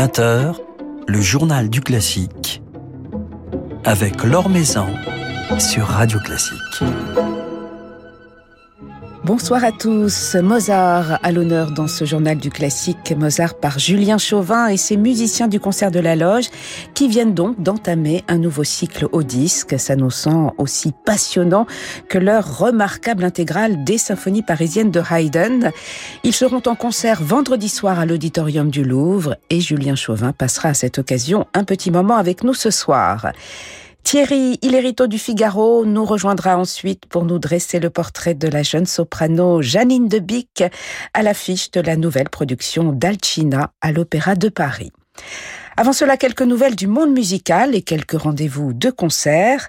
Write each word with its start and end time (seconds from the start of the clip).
20h, 0.00 0.54
le 1.08 1.20
journal 1.20 1.68
du 1.68 1.82
classique 1.82 2.62
avec 3.84 4.24
Laure 4.24 4.48
Maison 4.48 4.86
sur 5.58 5.84
Radio 5.88 6.18
Classique. 6.20 6.82
Bonsoir 9.32 9.62
à 9.62 9.70
tous. 9.70 10.34
Mozart 10.34 11.20
à 11.22 11.30
l'honneur 11.30 11.70
dans 11.70 11.86
ce 11.86 12.04
journal 12.04 12.36
du 12.36 12.50
classique. 12.50 13.14
Mozart 13.16 13.54
par 13.54 13.78
Julien 13.78 14.18
Chauvin 14.18 14.66
et 14.66 14.76
ses 14.76 14.96
musiciens 14.96 15.46
du 15.46 15.60
concert 15.60 15.92
de 15.92 16.00
la 16.00 16.16
loge 16.16 16.46
qui 16.94 17.06
viennent 17.06 17.32
donc 17.32 17.62
d'entamer 17.62 18.24
un 18.26 18.38
nouveau 18.38 18.64
cycle 18.64 19.06
au 19.12 19.22
disque, 19.22 19.78
s'annonçant 19.78 20.52
aussi 20.58 20.92
passionnant 21.04 21.66
que 22.08 22.18
leur 22.18 22.58
remarquable 22.58 23.22
intégrale 23.22 23.84
des 23.84 23.98
symphonies 23.98 24.42
parisiennes 24.42 24.90
de 24.90 25.00
Haydn. 25.00 25.70
Ils 26.24 26.34
seront 26.34 26.62
en 26.66 26.74
concert 26.74 27.22
vendredi 27.22 27.68
soir 27.68 28.00
à 28.00 28.06
l'auditorium 28.06 28.68
du 28.68 28.82
Louvre 28.82 29.36
et 29.48 29.60
Julien 29.60 29.94
Chauvin 29.94 30.32
passera 30.32 30.70
à 30.70 30.74
cette 30.74 30.98
occasion 30.98 31.46
un 31.54 31.62
petit 31.62 31.92
moment 31.92 32.16
avec 32.16 32.42
nous 32.42 32.54
ce 32.54 32.72
soir. 32.72 33.30
Thierry 34.02 34.58
Ilerito 34.62 35.06
du 35.06 35.18
Figaro 35.18 35.84
nous 35.84 36.04
rejoindra 36.04 36.56
ensuite 36.56 37.06
pour 37.06 37.24
nous 37.24 37.38
dresser 37.38 37.78
le 37.78 37.90
portrait 37.90 38.34
de 38.34 38.48
la 38.48 38.62
jeune 38.62 38.86
soprano 38.86 39.62
Janine 39.62 40.08
de 40.08 40.18
Bic 40.18 40.64
à 41.14 41.22
l'affiche 41.22 41.70
de 41.70 41.80
la 41.80 41.96
nouvelle 41.96 42.28
production 42.28 42.92
d'Alcina 42.92 43.72
à 43.80 43.92
l'Opéra 43.92 44.34
de 44.34 44.48
Paris. 44.48 44.90
Avant 45.76 45.92
cela, 45.92 46.16
quelques 46.16 46.42
nouvelles 46.42 46.76
du 46.76 46.86
monde 46.86 47.12
musical 47.12 47.74
et 47.74 47.82
quelques 47.82 48.20
rendez-vous 48.20 48.72
de 48.72 48.90
concert. 48.90 49.68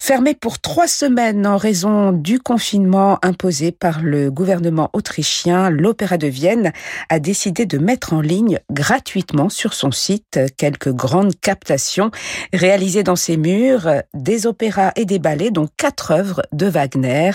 Fermé 0.00 0.34
pour 0.34 0.60
trois 0.60 0.86
semaines 0.86 1.46
en 1.46 1.56
raison 1.56 2.12
du 2.12 2.38
confinement 2.38 3.18
imposé 3.22 3.72
par 3.72 4.00
le 4.00 4.30
gouvernement 4.30 4.90
autrichien, 4.92 5.70
l'Opéra 5.70 6.18
de 6.18 6.28
Vienne 6.28 6.72
a 7.08 7.18
décidé 7.18 7.66
de 7.66 7.78
mettre 7.78 8.12
en 8.12 8.20
ligne 8.20 8.60
gratuitement 8.70 9.48
sur 9.48 9.74
son 9.74 9.90
site 9.90 10.38
quelques 10.56 10.92
grandes 10.92 11.38
captations 11.40 12.10
réalisées 12.52 13.02
dans 13.02 13.16
ses 13.16 13.36
murs, 13.36 13.90
des 14.14 14.46
opéras 14.46 14.92
et 14.96 15.04
des 15.04 15.18
ballets, 15.18 15.50
dont 15.50 15.68
quatre 15.76 16.12
œuvres 16.12 16.42
de 16.52 16.66
Wagner. 16.66 17.32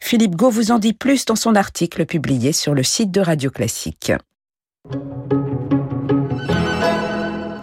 Philippe 0.00 0.36
Gau 0.36 0.50
vous 0.50 0.70
en 0.70 0.78
dit 0.78 0.94
plus 0.94 1.24
dans 1.24 1.36
son 1.36 1.56
article 1.56 2.06
publié 2.06 2.52
sur 2.52 2.74
le 2.74 2.84
site 2.84 3.10
de 3.10 3.20
Radio 3.20 3.50
Classique. 3.50 4.12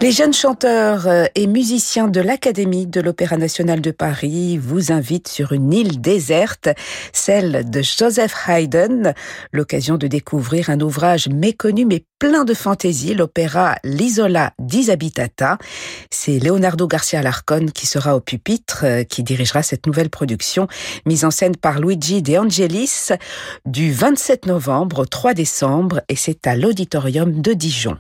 Les 0.02 0.12
jeunes 0.12 0.34
chanteurs 0.34 1.06
euh, 1.06 1.26
et 1.36 1.46
musiciens 1.46 2.08
de 2.08 2.22
l'Académie 2.22 2.88
de 2.88 3.02
l'Opéra 3.02 3.38
national 3.38 3.82
de 3.82 3.92
Paris 3.92 4.58
vous 4.58 4.92
invitent 4.92 5.28
sur 5.28 5.52
une 5.52 5.72
île 5.72 6.02
déserte, 6.02 6.70
celle 7.14 7.70
de 7.70 7.84
Joseph 7.84 8.34
Haydn, 8.48 9.14
l'occasion 9.52 9.98
de 9.98 10.08
découvrir 10.08 10.72
un 10.72 10.80
ouvrage 10.80 11.28
méconnu 11.28 11.86
mais 11.86 12.04
plein 12.18 12.46
de 12.46 12.56
fantaisie, 12.56 13.14
l'opéra 13.14 13.76
L'Isola 13.84 14.54
disabitata. 14.58 15.60
C'est 16.10 16.40
Leonardo 16.40 16.88
Garcia 16.88 17.22
Larcon 17.22 17.68
qui 17.68 17.86
sera 17.86 18.16
au 18.16 18.22
pupitre, 18.22 18.82
euh, 18.86 19.04
qui 19.04 19.22
dirigera 19.22 19.62
cette 19.62 19.86
nouvelle 19.86 20.10
production, 20.10 20.68
mise 21.06 21.26
en 21.26 21.32
scène 21.32 21.56
par 21.56 21.80
Luigi 21.80 22.24
De 22.24 22.38
Angelis, 22.38 23.10
du 23.68 23.92
27 23.92 24.48
novembre 24.48 25.04
au 25.04 25.06
3 25.06 25.36
décembre, 25.36 26.02
et 26.10 26.16
c'est 26.16 26.48
à 26.48 26.56
l'Auditorium 26.56 27.40
de 27.40 27.54
Dijon. 27.54 27.98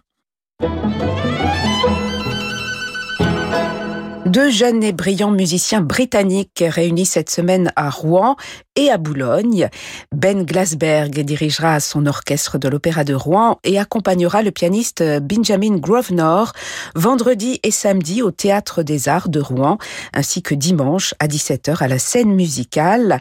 Deux 4.32 4.50
jeunes 4.50 4.82
et 4.82 4.94
brillants 4.94 5.32
musiciens 5.32 5.82
britanniques 5.82 6.64
réunis 6.66 7.06
cette 7.06 7.30
semaine 7.30 7.74
à 7.76 7.90
Rouen 7.90 8.38
et 8.78 8.90
à 8.90 8.98
Boulogne. 8.98 9.68
Ben 10.16 10.46
Glasberg 10.46 11.20
dirigera 11.20 11.82
son 11.82 12.06
orchestre 12.06 12.58
de 12.58 12.70
l'Opéra 12.70 13.04
de 13.04 13.14
Rouen 13.14 13.60
et 13.66 13.78
accompagnera 13.78 14.42
le 14.42 14.52
pianiste 14.52 15.04
Benjamin 15.20 15.76
Grosvenor 15.76 16.54
vendredi 16.96 17.60
et 17.64 17.72
samedi 17.72 18.22
au 18.22 18.32
Théâtre 18.32 18.84
des 18.84 19.10
Arts 19.10 19.28
de 19.28 19.42
Rouen, 19.42 19.78
ainsi 20.14 20.42
que 20.42 20.55
dimanche 20.55 21.14
à 21.20 21.28
17h 21.28 21.84
à 21.84 21.89
la 21.89 22.00
scène 22.00 22.34
musicale. 22.34 23.20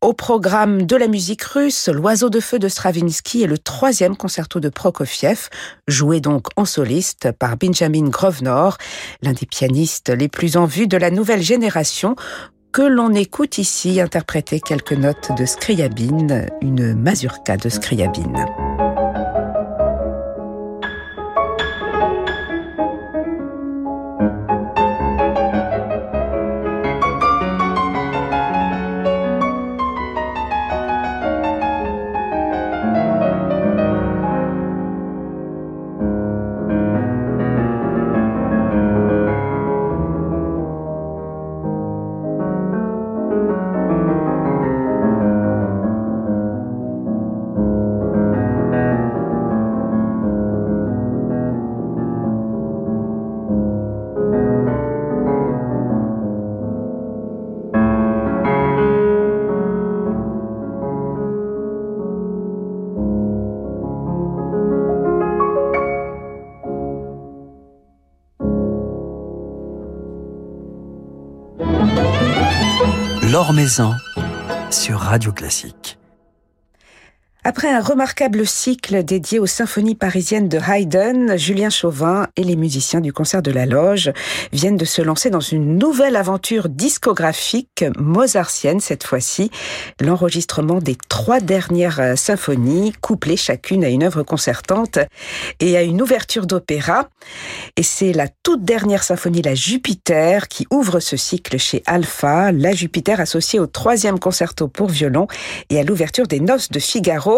Au 0.00 0.14
programme 0.14 0.82
de 0.82 0.96
la 0.96 1.06
musique 1.06 1.44
russe, 1.44 1.88
l'Oiseau 1.88 2.28
de 2.28 2.40
feu 2.40 2.58
de 2.58 2.68
Stravinsky 2.68 3.44
et 3.44 3.46
le 3.46 3.58
troisième 3.58 4.16
concerto 4.16 4.58
de 4.58 4.68
Prokofiev, 4.68 5.48
joué 5.86 6.20
donc 6.20 6.48
en 6.56 6.64
soliste 6.64 7.30
par 7.38 7.56
Benjamin 7.56 8.08
Grosvenor, 8.08 8.78
l'un 9.22 9.32
des 9.32 9.46
pianistes 9.46 10.08
les 10.08 10.26
plus 10.26 10.39
plus 10.40 10.56
en 10.56 10.64
vue 10.64 10.86
de 10.86 10.96
la 10.96 11.10
nouvelle 11.10 11.42
génération 11.42 12.16
que 12.72 12.80
l'on 12.80 13.12
écoute 13.12 13.58
ici 13.58 14.00
interpréter 14.00 14.58
quelques 14.58 14.94
notes 14.94 15.32
de 15.36 15.44
Scriabine, 15.44 16.46
une 16.62 16.94
mazurka 16.94 17.58
de 17.58 17.68
Scriabine. 17.68 18.46
Maison 73.52 73.94
sur 74.70 74.98
Radio 74.98 75.32
Classique. 75.32 75.99
Après 77.42 77.70
un 77.70 77.80
remarquable 77.80 78.46
cycle 78.46 79.02
dédié 79.02 79.38
aux 79.38 79.46
symphonies 79.46 79.94
parisiennes 79.94 80.50
de 80.50 80.58
Haydn, 80.58 81.38
Julien 81.38 81.70
Chauvin 81.70 82.26
et 82.36 82.44
les 82.44 82.54
musiciens 82.54 83.00
du 83.00 83.14
concert 83.14 83.40
de 83.40 83.50
la 83.50 83.64
Loge 83.64 84.12
viennent 84.52 84.76
de 84.76 84.84
se 84.84 85.00
lancer 85.00 85.30
dans 85.30 85.40
une 85.40 85.78
nouvelle 85.78 86.16
aventure 86.16 86.68
discographique 86.68 87.86
mozartienne 87.98 88.80
cette 88.80 89.04
fois-ci, 89.04 89.50
l'enregistrement 90.02 90.80
des 90.80 90.98
trois 91.08 91.40
dernières 91.40 92.18
symphonies, 92.18 92.92
couplées 93.00 93.38
chacune 93.38 93.84
à 93.84 93.88
une 93.88 94.02
œuvre 94.02 94.22
concertante 94.22 94.98
et 95.60 95.78
à 95.78 95.82
une 95.82 96.02
ouverture 96.02 96.46
d'opéra. 96.46 97.08
Et 97.78 97.82
c'est 97.82 98.12
la 98.12 98.28
toute 98.42 98.66
dernière 98.66 99.02
symphonie, 99.02 99.40
la 99.40 99.54
Jupiter, 99.54 100.46
qui 100.48 100.66
ouvre 100.70 101.00
ce 101.00 101.16
cycle 101.16 101.56
chez 101.56 101.82
Alpha, 101.86 102.52
la 102.52 102.72
Jupiter 102.72 103.18
associée 103.18 103.60
au 103.60 103.66
troisième 103.66 104.18
concerto 104.18 104.68
pour 104.68 104.88
violon 104.88 105.26
et 105.70 105.80
à 105.80 105.84
l'ouverture 105.84 106.26
des 106.26 106.40
Noces 106.40 106.68
de 106.68 106.78
Figaro 106.78 107.29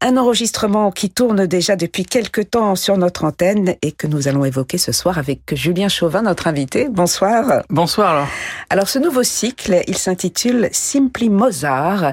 un 0.00 0.16
enregistrement 0.16 0.90
qui 0.90 1.10
tourne 1.10 1.46
déjà 1.46 1.76
depuis 1.76 2.04
quelques 2.04 2.50
temps 2.50 2.74
sur 2.74 2.96
notre 2.96 3.24
antenne 3.24 3.74
et 3.82 3.92
que 3.92 4.06
nous 4.06 4.28
allons 4.28 4.44
évoquer 4.44 4.78
ce 4.78 4.92
soir 4.92 5.18
avec 5.18 5.54
Julien 5.54 5.88
Chauvin, 5.88 6.22
notre 6.22 6.46
invité. 6.46 6.88
Bonsoir. 6.88 7.62
Bonsoir 7.68 8.10
alors. 8.10 8.28
Alors 8.70 8.88
ce 8.88 8.98
nouveau 8.98 9.22
cycle, 9.22 9.82
il 9.86 9.96
s'intitule 9.96 10.68
Simply 10.72 11.28
Mozart. 11.28 12.12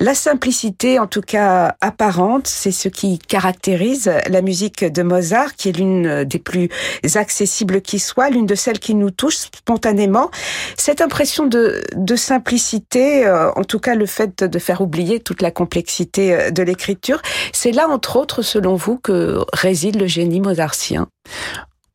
La 0.00 0.14
simplicité, 0.14 0.98
en 0.98 1.06
tout 1.06 1.20
cas 1.20 1.76
apparente, 1.80 2.46
c'est 2.46 2.72
ce 2.72 2.88
qui 2.88 3.18
caractérise 3.18 4.10
la 4.28 4.42
musique 4.42 4.84
de 4.84 5.02
Mozart, 5.02 5.54
qui 5.56 5.70
est 5.70 5.76
l'une 5.76 6.24
des 6.24 6.38
plus 6.38 6.68
accessibles 7.14 7.80
qui 7.80 7.98
soit, 7.98 8.30
l'une 8.30 8.46
de 8.46 8.54
celles 8.54 8.78
qui 8.78 8.94
nous 8.94 9.10
touche 9.10 9.36
spontanément. 9.36 10.30
Cette 10.76 11.00
impression 11.00 11.46
de, 11.46 11.82
de 11.94 12.16
simplicité, 12.16 13.26
euh, 13.26 13.50
en 13.52 13.64
tout 13.64 13.78
cas 13.78 13.94
le 13.94 14.06
fait 14.06 14.44
de 14.44 14.58
faire 14.58 14.80
oublier 14.80 15.20
toute 15.20 15.42
la 15.42 15.50
complexité 15.50 16.45
de 16.50 16.62
l'écriture. 16.62 17.20
C'est 17.52 17.72
là, 17.72 17.88
entre 17.88 18.16
autres, 18.16 18.42
selon 18.42 18.74
vous, 18.74 18.98
que 18.98 19.40
réside 19.52 20.00
le 20.00 20.06
génie 20.06 20.40
mozartien 20.40 21.08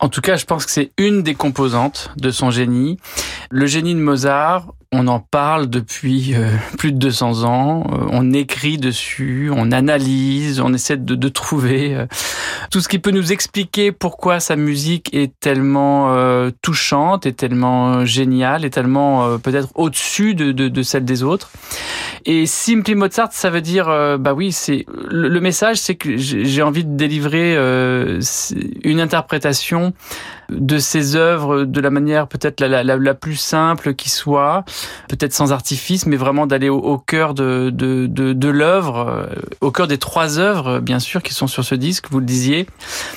en 0.02 0.08
tout 0.08 0.20
cas, 0.20 0.34
je 0.34 0.44
pense 0.44 0.66
que 0.66 0.72
c'est 0.72 0.90
une 0.98 1.22
des 1.22 1.36
composantes 1.36 2.10
de 2.16 2.32
son 2.32 2.50
génie. 2.50 2.98
Le 3.50 3.66
génie 3.66 3.94
de 3.94 4.00
Mozart, 4.00 4.66
on 4.92 5.08
en 5.08 5.20
parle 5.20 5.68
depuis 5.68 6.34
euh, 6.34 6.50
plus 6.76 6.92
de 6.92 6.98
200 6.98 7.44
ans, 7.44 7.84
euh, 7.90 8.06
on 8.10 8.32
écrit 8.32 8.76
dessus, 8.76 9.50
on 9.54 9.72
analyse, 9.72 10.60
on 10.60 10.74
essaie 10.74 10.98
de, 10.98 11.14
de 11.14 11.28
trouver 11.28 11.94
euh, 11.94 12.06
tout 12.70 12.80
ce 12.80 12.88
qui 12.88 12.98
peut 12.98 13.10
nous 13.10 13.32
expliquer 13.32 13.90
pourquoi 13.90 14.38
sa 14.38 14.54
musique 14.54 15.12
est 15.14 15.32
tellement 15.40 16.12
touchante, 16.62 17.26
est 17.26 17.32
tellement 17.32 18.04
géniale, 18.04 18.64
est 18.64 18.70
tellement 18.70 19.38
peut-être 19.38 19.68
au-dessus 19.74 20.34
de, 20.34 20.52
de, 20.52 20.68
de, 20.68 20.82
celle 20.82 21.04
des 21.04 21.22
autres. 21.22 21.50
Et 22.24 22.46
Simply 22.46 22.94
Mozart, 22.94 23.32
ça 23.32 23.50
veut 23.50 23.60
dire, 23.60 23.86
bah 24.18 24.34
oui, 24.34 24.52
c'est 24.52 24.84
le, 25.10 25.40
message, 25.40 25.78
c'est 25.78 25.94
que 25.94 26.16
j'ai 26.16 26.62
envie 26.62 26.84
de 26.84 26.96
délivrer 26.96 27.54
une 28.84 29.00
interprétation 29.00 29.92
de 30.58 30.78
ses 30.78 31.16
œuvres 31.16 31.64
de 31.64 31.80
la 31.80 31.90
manière 31.90 32.28
peut-être 32.28 32.60
la, 32.60 32.82
la, 32.82 32.96
la, 32.96 33.14
plus 33.14 33.36
simple 33.36 33.94
qui 33.94 34.10
soit, 34.10 34.64
peut-être 35.08 35.32
sans 35.32 35.52
artifice, 35.52 36.06
mais 36.06 36.16
vraiment 36.16 36.46
d'aller 36.46 36.68
au, 36.68 36.98
cœur 36.98 37.34
de, 37.34 37.70
de, 37.70 38.06
de, 38.06 38.32
de 38.32 38.48
l'œuvre, 38.48 39.08
euh, 39.08 39.26
au 39.60 39.70
cœur 39.70 39.86
des 39.86 39.98
trois 39.98 40.38
œuvres, 40.38 40.80
bien 40.80 40.98
sûr, 40.98 41.22
qui 41.22 41.34
sont 41.34 41.46
sur 41.46 41.64
ce 41.64 41.74
disque, 41.74 42.06
vous 42.10 42.20
le 42.20 42.26
disiez. 42.26 42.66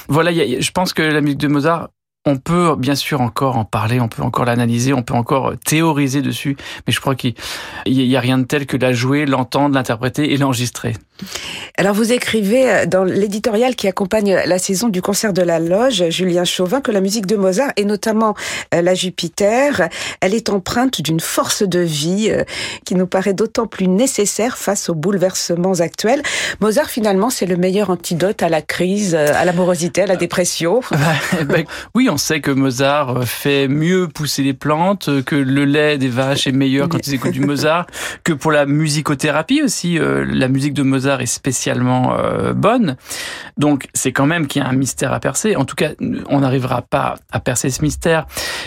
Voilà, 0.08 0.32
je 0.34 0.72
pense 0.72 0.94
que 0.94 1.02
la 1.02 1.22
musique 1.22 1.40
de 1.40 1.48
Mozart 1.48 1.90
on 2.26 2.38
peut 2.38 2.76
bien 2.76 2.96
sûr 2.96 3.22
encore 3.22 3.58
en 3.58 3.66
parler, 3.66 4.00
on 4.00 4.08
peut 4.08 4.24
encore 4.24 4.46
l'analyser, 4.46 4.94
on 4.94 5.04
peut 5.04 5.14
encore 5.14 5.54
théoriser 5.64 6.22
dessus, 6.22 6.58
mais 6.88 6.94
je 6.94 7.00
crois 7.00 7.16
qu'il 7.16 7.36
n'y 7.86 8.16
a 8.16 8.20
rien 8.20 8.40
de 8.40 8.46
tel 8.46 8.66
que 8.66 8.78
la 8.78 8.94
jouer, 8.94 9.26
l'entendre, 9.26 9.76
l'interpréter 9.76 10.34
et 10.34 10.38
l'enregistrer. 10.38 10.94
Alors 11.78 11.94
vous 11.94 12.12
écrivez 12.12 12.70
euh, 12.70 12.86
dans 12.86 13.04
l'éditorial 13.04 13.76
qui 13.76 13.88
accompagne 13.88 14.34
la 14.46 14.60
saison 14.60 14.90
du 14.90 15.02
concert 15.02 15.34
de 15.34 15.42
la 15.42 15.60
Loge, 15.60 16.10
Julien 16.10 16.44
Chauvin, 16.44 16.82
que 16.82 16.92
la 16.92 17.02
musique 17.02 17.26
de 17.26 17.36
Mozart, 17.36 17.72
et 17.78 17.86
notamment 17.86 18.36
euh, 18.74 18.82
la 18.82 18.96
Jupiter, 18.96 19.90
elle 20.22 20.34
est 20.34 20.50
empreinte 20.50 21.02
d'une 21.02 21.20
force 21.20 21.64
de 21.64 21.80
vie 21.80 22.30
euh, 22.30 22.44
qui 22.86 22.96
nous 22.96 23.08
paraît 23.08 23.34
d'autant 23.34 23.68
plus 23.68 23.88
nécessaire 23.88 24.58
face 24.58 24.90
aux 24.90 24.96
bouleversements 24.96 25.80
actuels. 25.80 26.22
Mozart, 26.60 26.90
finalement, 26.90 27.30
c'est 27.30 27.46
le 27.46 27.58
meilleur 27.58 27.90
antidote 27.90 28.44
à 28.44 28.50
la 28.50 28.62
crise, 28.62 29.16
à 29.16 29.44
l'amorosité, 29.46 30.04
à 30.04 30.08
la 30.08 30.16
dépression. 30.16 30.82
Bah, 31.46 31.58
oui, 31.94 32.08
on 32.10 32.18
sait 32.18 32.40
que 32.40 32.50
Mozart 32.50 33.24
fait 33.26 33.68
mieux 33.68 34.08
pousser 34.08 34.42
les 34.42 34.54
plantes, 34.54 35.10
que 35.26 35.36
le 35.36 35.66
lait 35.66 35.98
des 35.98 36.08
vaches 36.08 36.48
est 36.48 36.52
meilleur 36.52 36.90
quand 36.90 37.06
ils 37.06 37.14
écoutent 37.14 37.32
du 37.32 37.42
Mozart, 37.42 37.86
que 38.24 38.34
pour 38.34 38.52
la 38.52 38.66
musicothérapie 38.66 39.62
aussi, 39.62 40.00
la 40.00 40.48
musique 40.48 40.74
de 40.74 40.82
Mozart 40.82 41.05
est 41.06 41.26
spécialement 41.26 42.16
euh, 42.18 42.54
bonne. 42.54 42.98
Donc 43.58 43.88
c'est 43.94 44.12
quand 44.12 44.26
même 44.26 44.48
qu'il 44.48 44.62
y 44.62 44.66
a 44.66 44.68
un 44.68 44.74
mystère 44.74 45.14
à 45.14 45.20
percer. 45.20 45.56
En 45.56 45.66
tout 45.66 45.76
cas, 45.76 45.92
on 46.30 46.40
n'arrivera 46.40 46.82
pas 46.82 47.16
à 47.32 47.40
percer 47.40 47.70
ce 47.70 47.82
mystère. 47.82 48.26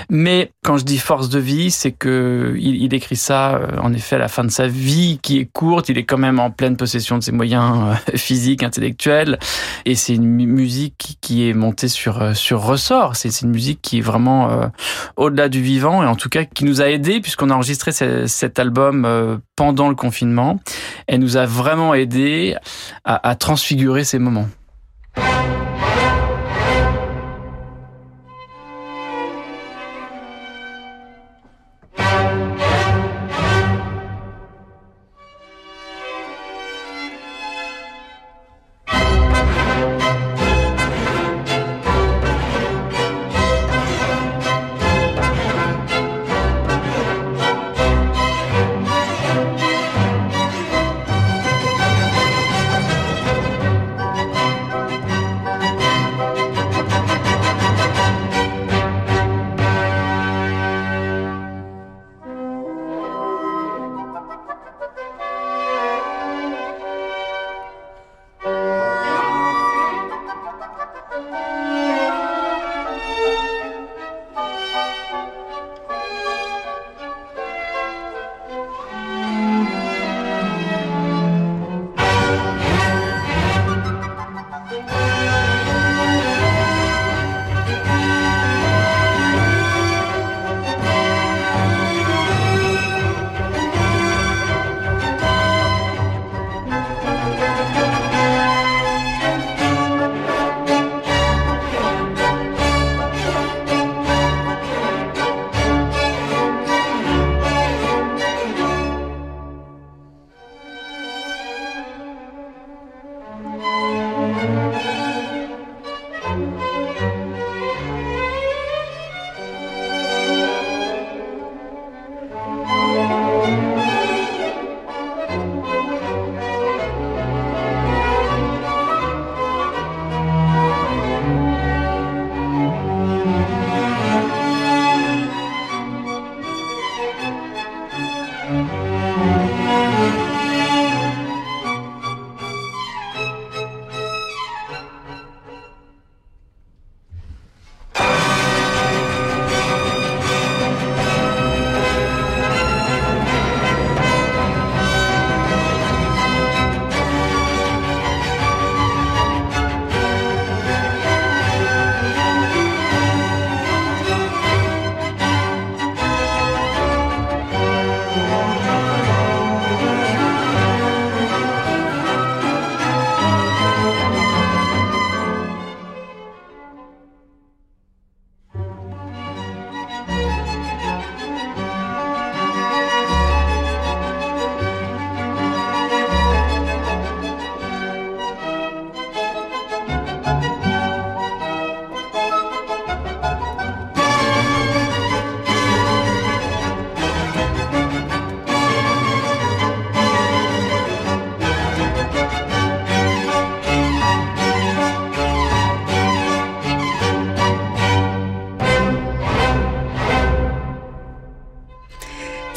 Mais 0.09 0.53
quand 0.63 0.79
je 0.79 0.85
dis 0.85 0.99
force 0.99 1.29
de 1.29 1.39
vie, 1.39 1.71
c'est 1.71 1.93
que 1.93 2.55
il, 2.59 2.95
écrit 2.95 3.17
ça 3.17 3.57
euh, 3.57 3.67
en 3.81 3.93
effet 3.93 4.17
à 4.17 4.19
la 4.19 4.29
fin 4.29 4.45
de 4.45 4.51
sa 4.51 4.67
vie 4.67 5.19
qui 5.23 5.39
est 5.39 5.49
courte. 5.53 5.89
Il 5.89 5.99
est 5.99 6.05
quand 6.05 6.19
même 6.19 6.41
en 6.41 6.51
pleine 6.51 6.77
possession 6.77 7.19
de 7.19 7.23
ses 7.23 7.33
moyens 7.33 7.97
euh, 8.09 8.17
physiques, 8.17 8.63
intellectuels, 8.63 9.39
et 9.85 9.95
c'est 9.95 10.15
une 10.15 10.47
musique 10.47 11.19
qui 11.21 11.49
est 11.49 11.55
montée 11.55 11.89
sur 11.89 12.37
sur 12.37 12.63
ressort. 12.63 13.17
C'est 13.17 13.43
une 13.43 13.51
musique 13.51 13.81
qui 13.83 13.99
est 13.99 14.03
vraiment 14.03 14.71
au-delà 15.17 15.49
du 15.49 15.63
vivant 15.63 16.03
et 16.03 16.07
en 16.07 16.17
tout 16.17 16.29
cas 16.29 16.45
qui 16.45 16.65
nous 16.65 16.81
a 16.81 16.89
aidés 16.89 17.21
puisqu'on 17.21 17.51
a 17.51 17.55
enregistré 17.55 17.93
cet 17.93 18.59
album 18.59 19.41
pendant 19.57 19.89
le 19.89 19.95
confinement. 19.95 20.61
Elle 21.07 21.21
nous 21.21 21.37
a 21.37 21.47
vraiment 21.47 21.95
aidés 21.95 22.28
à, 23.05 23.35
transfigurer 23.37 24.05
ces 24.05 24.19
moments. 24.19 24.49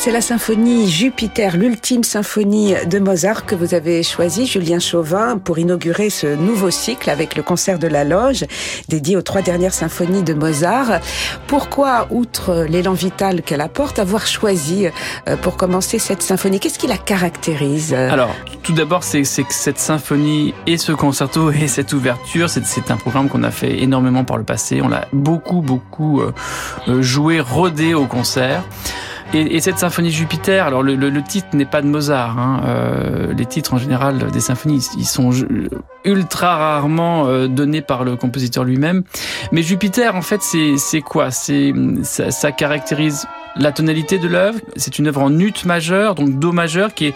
C'est 0.03 0.09
la 0.09 0.21
symphonie 0.21 0.89
Jupiter, 0.89 1.55
l'ultime 1.55 2.03
symphonie 2.03 2.73
de 2.87 2.97
Mozart 2.97 3.45
que 3.45 3.53
vous 3.53 3.75
avez 3.75 4.01
choisie, 4.01 4.47
Julien 4.47 4.79
Chauvin, 4.79 5.37
pour 5.37 5.59
inaugurer 5.59 6.09
ce 6.09 6.25
nouveau 6.25 6.71
cycle 6.71 7.07
avec 7.11 7.35
le 7.35 7.43
concert 7.43 7.77
de 7.77 7.85
la 7.85 8.03
loge 8.03 8.45
dédié 8.89 9.15
aux 9.15 9.21
trois 9.21 9.43
dernières 9.43 9.75
symphonies 9.75 10.23
de 10.23 10.33
Mozart. 10.33 11.01
Pourquoi, 11.45 12.07
outre 12.09 12.65
l'élan 12.67 12.93
vital 12.93 13.43
qu'elle 13.43 13.61
apporte, 13.61 13.99
avoir 13.99 14.25
choisi 14.25 14.87
euh, 15.29 15.37
pour 15.37 15.55
commencer 15.55 15.99
cette 15.99 16.23
symphonie? 16.23 16.59
Qu'est-ce 16.59 16.79
qui 16.79 16.87
la 16.87 16.97
caractérise? 16.97 17.93
Alors, 17.93 18.35
tout 18.63 18.73
d'abord, 18.73 19.03
c'est 19.03 19.21
que 19.21 19.53
cette 19.53 19.77
symphonie 19.77 20.55
et 20.65 20.77
ce 20.77 20.93
concerto 20.93 21.51
et 21.51 21.67
cette 21.67 21.93
ouverture, 21.93 22.49
c'est 22.49 22.89
un 22.89 22.97
programme 22.97 23.29
qu'on 23.29 23.43
a 23.43 23.51
fait 23.51 23.83
énormément 23.83 24.23
par 24.23 24.39
le 24.39 24.45
passé. 24.45 24.81
On 24.81 24.87
l'a 24.87 25.07
beaucoup, 25.13 25.61
beaucoup 25.61 26.21
euh, 26.21 26.33
euh, 26.87 27.03
joué, 27.03 27.39
rodé 27.39 27.93
au 27.93 28.07
concert. 28.07 28.63
Et, 29.33 29.55
et, 29.55 29.61
cette 29.61 29.77
symphonie 29.77 30.11
Jupiter, 30.11 30.65
alors 30.65 30.83
le, 30.83 30.95
le, 30.95 31.09
le 31.09 31.23
titre 31.23 31.47
n'est 31.53 31.65
pas 31.65 31.81
de 31.81 31.87
Mozart. 31.87 32.37
Hein, 32.37 32.63
euh, 32.65 33.33
les 33.33 33.45
titres 33.45 33.73
en 33.73 33.77
général 33.77 34.29
des 34.31 34.41
symphonies, 34.41 34.85
ils 34.97 35.05
sont 35.05 35.31
ultra 36.03 36.57
rarement 36.57 37.27
euh, 37.27 37.47
donnés 37.47 37.81
par 37.81 38.03
le 38.03 38.17
compositeur 38.17 38.65
lui-même. 38.65 39.03
Mais 39.53 39.63
Jupiter, 39.63 40.15
en 40.15 40.21
fait, 40.21 40.41
c'est 40.41 41.01
quoi? 41.01 41.31
C'est 41.31 41.73
ça, 42.03 42.31
ça 42.31 42.51
caractérise 42.51 43.25
la 43.55 43.71
tonalité 43.71 44.17
de 44.17 44.27
l'œuvre, 44.27 44.59
c'est 44.75 44.99
une 44.99 45.07
œuvre 45.07 45.21
en 45.21 45.39
ut 45.39 45.53
majeur, 45.65 46.15
donc 46.15 46.39
do 46.39 46.51
majeur, 46.51 46.93
qui 46.93 47.07
est 47.07 47.15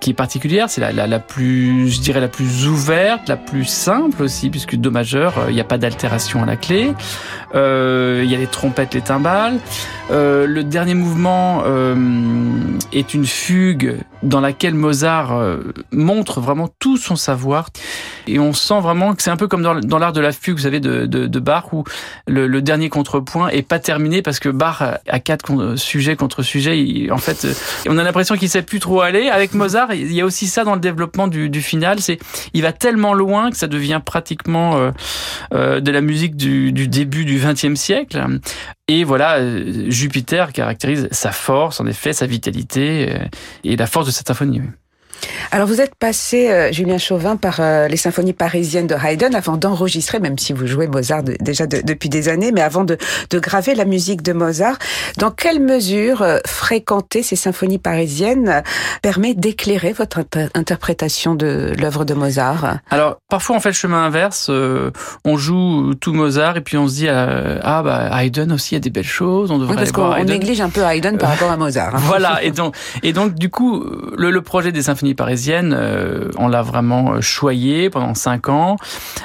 qui 0.00 0.10
est 0.10 0.14
particulière. 0.14 0.68
C'est 0.68 0.80
la, 0.80 0.92
la, 0.92 1.06
la, 1.06 1.18
plus, 1.18 1.88
je 1.90 2.00
dirais, 2.00 2.20
la 2.20 2.28
plus 2.28 2.66
ouverte, 2.66 3.28
la 3.28 3.36
plus 3.36 3.64
simple 3.64 4.22
aussi, 4.22 4.50
puisque 4.50 4.76
do 4.76 4.90
majeur, 4.90 5.34
il 5.48 5.54
n'y 5.54 5.60
a 5.60 5.64
pas 5.64 5.78
d'altération 5.78 6.42
à 6.42 6.46
la 6.46 6.56
clé. 6.56 6.92
Euh, 7.54 8.22
il 8.24 8.30
y 8.30 8.34
a 8.34 8.38
les 8.38 8.46
trompettes, 8.46 8.94
les 8.94 9.00
timbales. 9.00 9.58
Euh, 10.10 10.46
le 10.46 10.62
dernier 10.62 10.94
mouvement 10.94 11.62
euh, 11.66 11.96
est 12.92 13.14
une 13.14 13.26
fugue 13.26 13.96
dans 14.22 14.40
laquelle 14.40 14.74
Mozart 14.74 15.36
euh, 15.36 15.72
montre 15.90 16.40
vraiment 16.40 16.68
tout 16.78 16.96
son 16.96 17.16
savoir. 17.16 17.68
Et 18.26 18.38
on 18.38 18.52
sent 18.52 18.80
vraiment 18.80 19.14
que 19.14 19.22
c'est 19.22 19.30
un 19.30 19.36
peu 19.36 19.48
comme 19.48 19.62
dans, 19.62 19.74
dans 19.74 19.98
l'art 19.98 20.12
de 20.12 20.20
la 20.20 20.32
fugue, 20.32 20.56
vous 20.56 20.62
savez, 20.62 20.80
de, 20.80 21.06
de, 21.06 21.26
de 21.26 21.40
Bach, 21.40 21.72
où 21.72 21.84
le, 22.26 22.46
le, 22.46 22.62
dernier 22.62 22.88
contrepoint 22.88 23.48
est 23.48 23.62
pas 23.62 23.78
terminé 23.78 24.22
parce 24.22 24.38
que 24.38 24.48
Bach 24.48 24.82
a 25.08 25.20
quatre 25.20 25.44
sujets 25.76 26.16
contre 26.16 26.42
sujets. 26.42 26.80
Il, 26.80 27.12
en 27.12 27.18
fait, 27.18 27.46
on 27.88 27.98
a 27.98 28.02
l'impression 28.02 28.36
qu'il 28.36 28.48
sait 28.48 28.62
plus 28.62 28.80
trop 28.80 29.00
aller. 29.00 29.28
Avec 29.28 29.54
Mozart, 29.54 29.94
il 29.94 30.12
y 30.12 30.20
a 30.20 30.24
aussi 30.24 30.46
ça 30.46 30.64
dans 30.64 30.74
le 30.74 30.80
développement 30.80 31.28
du, 31.28 31.48
du 31.48 31.62
final. 31.62 32.00
C'est, 32.00 32.18
il 32.52 32.62
va 32.62 32.72
tellement 32.72 33.14
loin 33.14 33.50
que 33.50 33.56
ça 33.56 33.66
devient 33.66 34.00
pratiquement 34.04 34.76
euh, 34.76 34.90
euh, 35.54 35.80
de 35.80 35.90
la 35.90 36.00
musique 36.00 36.36
du, 36.36 36.72
du 36.72 36.88
début 36.88 37.24
du 37.24 37.38
XXe 37.38 37.74
siècle. 37.74 38.24
Et 38.88 39.04
voilà, 39.04 39.40
Jupiter 39.88 40.52
caractérise 40.52 41.08
sa 41.10 41.32
force, 41.32 41.80
en 41.80 41.86
effet, 41.86 42.12
sa 42.12 42.26
vitalité 42.26 43.18
et 43.64 43.76
la 43.76 43.86
force 43.86 44.06
de 44.06 44.12
cette 44.12 44.28
symphonie. 44.28 44.60
Alors 45.52 45.66
vous 45.66 45.80
êtes 45.80 45.94
passé, 45.94 46.50
euh, 46.50 46.72
Julien 46.72 46.98
Chauvin, 46.98 47.36
par 47.36 47.60
euh, 47.60 47.88
les 47.88 47.96
symphonies 47.96 48.32
parisiennes 48.32 48.86
de 48.86 48.94
Haydn 48.94 49.34
avant 49.34 49.56
d'enregistrer, 49.56 50.18
même 50.18 50.38
si 50.38 50.52
vous 50.52 50.66
jouez 50.66 50.86
Mozart 50.86 51.22
de, 51.22 51.36
déjà 51.40 51.66
de, 51.66 51.80
depuis 51.82 52.08
des 52.08 52.28
années, 52.28 52.52
mais 52.52 52.62
avant 52.62 52.84
de, 52.84 52.98
de, 53.30 53.38
graver 53.38 53.74
la 53.74 53.84
musique 53.84 54.22
de 54.22 54.32
Mozart. 54.32 54.76
Dans 55.18 55.30
quelle 55.30 55.60
mesure 55.60 56.22
euh, 56.22 56.38
fréquenter 56.46 57.22
ces 57.22 57.36
symphonies 57.36 57.78
parisiennes 57.78 58.62
permet 59.02 59.34
d'éclairer 59.34 59.92
votre 59.92 60.18
inter 60.18 60.48
interprétation 60.54 61.34
de 61.34 61.72
l'œuvre 61.78 62.04
de 62.04 62.14
Mozart? 62.14 62.78
Alors 62.90 63.16
parfois 63.28 63.56
on 63.56 63.60
fait 63.60 63.70
le 63.70 63.74
chemin 63.74 64.04
inverse, 64.04 64.50
on 64.50 65.36
joue 65.36 65.94
tout 65.94 66.12
Mozart 66.12 66.56
et 66.56 66.60
puis 66.60 66.76
on 66.76 66.88
se 66.88 66.94
dit 66.94 67.08
ah 67.08 67.82
bah 67.82 68.10
Haydn 68.12 68.52
aussi 68.52 68.72
il 68.72 68.74
y 68.74 68.76
a 68.76 68.80
des 68.80 68.90
belles 68.90 69.04
choses, 69.04 69.50
on 69.50 69.58
devrait 69.58 69.74
oui, 69.74 69.78
parce 69.78 69.92
qu'on 69.92 70.24
néglige 70.24 70.60
un 70.60 70.70
peu 70.70 70.82
Haydn 70.82 71.18
par 71.18 71.30
rapport 71.30 71.50
à 71.50 71.56
Mozart. 71.56 71.94
Hein. 71.94 72.00
voilà 72.04 72.42
et 72.42 72.50
donc 72.50 72.74
et 73.02 73.12
donc 73.12 73.34
du 73.34 73.50
coup 73.50 73.84
le, 74.16 74.30
le 74.30 74.42
projet 74.42 74.72
des 74.72 74.82
symphonies 74.82 75.05
parisienne, 75.14 75.74
euh, 75.76 76.30
on 76.38 76.48
l'a 76.48 76.62
vraiment 76.62 77.20
choyé 77.20 77.90
pendant 77.90 78.14
cinq 78.14 78.48
ans, 78.48 78.76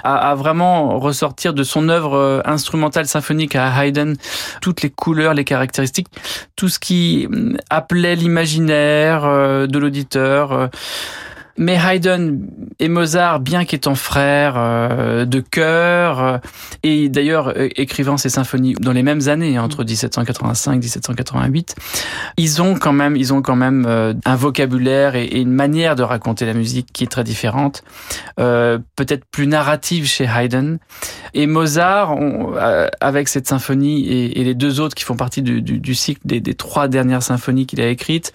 à, 0.03 0.31
à, 0.31 0.35
vraiment 0.35 0.99
ressortir 0.99 1.53
de 1.53 1.63
son 1.63 1.89
œuvre 1.89 2.15
euh, 2.15 2.41
instrumentale 2.45 3.07
symphonique 3.07 3.55
à 3.55 3.85
Haydn 3.85 4.15
toutes 4.61 4.81
les 4.81 4.89
couleurs, 4.89 5.33
les 5.33 5.43
caractéristiques, 5.43 6.07
tout 6.55 6.69
ce 6.69 6.79
qui 6.79 7.27
mm, 7.29 7.57
appelait 7.69 8.15
l'imaginaire 8.15 9.25
euh, 9.25 9.67
de 9.67 9.79
l'auditeur. 9.79 10.69
Mais 11.57 11.75
Haydn 11.75 12.39
et 12.79 12.89
Mozart, 12.89 13.39
bien 13.39 13.65
qu'étant 13.65 13.95
frères 13.95 14.55
euh, 14.57 15.25
de 15.25 15.39
cœur, 15.39 16.21
euh, 16.23 16.37
et 16.83 17.09
d'ailleurs 17.09 17.49
euh, 17.49 17.69
écrivant 17.75 18.17
ces 18.17 18.29
symphonies 18.29 18.75
dans 18.79 18.91
les 18.91 19.03
mêmes 19.03 19.27
années, 19.27 19.57
hein, 19.57 19.63
entre 19.63 19.83
1785 19.83 20.73
et 20.73 20.77
1788, 20.77 21.75
ils 22.37 22.61
ont 22.61 22.75
quand 22.75 22.93
même, 22.93 23.15
ils 23.15 23.33
ont 23.33 23.41
quand 23.41 23.55
même 23.55 23.85
euh, 23.87 24.13
un 24.25 24.35
vocabulaire 24.35 25.15
et, 25.15 25.41
une 25.41 25.51
manière 25.51 25.95
de 25.95 26.03
raconter 26.03 26.45
la 26.45 26.53
musique 26.53 26.87
qui 26.93 27.03
est 27.03 27.07
très 27.07 27.23
différente, 27.23 27.83
peut-être 28.37 29.25
plus 29.31 29.47
narrative 29.47 30.05
chez 30.05 30.25
Haydn. 30.25 30.77
Et 31.33 31.47
Mozart, 31.47 32.15
avec 32.99 33.27
cette 33.27 33.47
symphonie 33.47 34.07
et, 34.07 34.43
les 34.43 34.53
deux 34.53 34.79
autres 34.79 34.93
qui 34.93 35.03
font 35.03 35.15
partie 35.15 35.41
du 35.41 35.95
cycle 35.95 36.21
des, 36.25 36.41
des, 36.41 36.53
trois 36.53 36.87
dernières 36.87 37.23
symphonies 37.23 37.65
qu'il 37.65 37.81
a 37.81 37.87
écrites, 37.87 38.31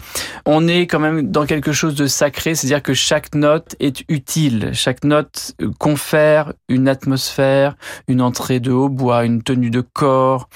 on 0.46 0.66
est 0.66 0.86
quand 0.86 0.98
même 0.98 1.30
dans 1.30 1.46
quelque 1.46 1.72
chose 1.72 1.94
de 1.94 2.06
sacré, 2.06 2.54
c'est-à-dire 2.54 2.82
que 2.82 2.94
chaque 3.06 3.36
note 3.36 3.76
est 3.78 4.02
utile, 4.08 4.70
chaque 4.72 5.04
note 5.04 5.54
confère 5.78 6.52
une 6.68 6.88
atmosphère, 6.88 7.76
une 8.08 8.20
entrée 8.20 8.58
de 8.58 8.72
hautbois, 8.72 9.24
une 9.24 9.42
tenue 9.42 9.70
de 9.70 9.80
corps. 9.80 10.48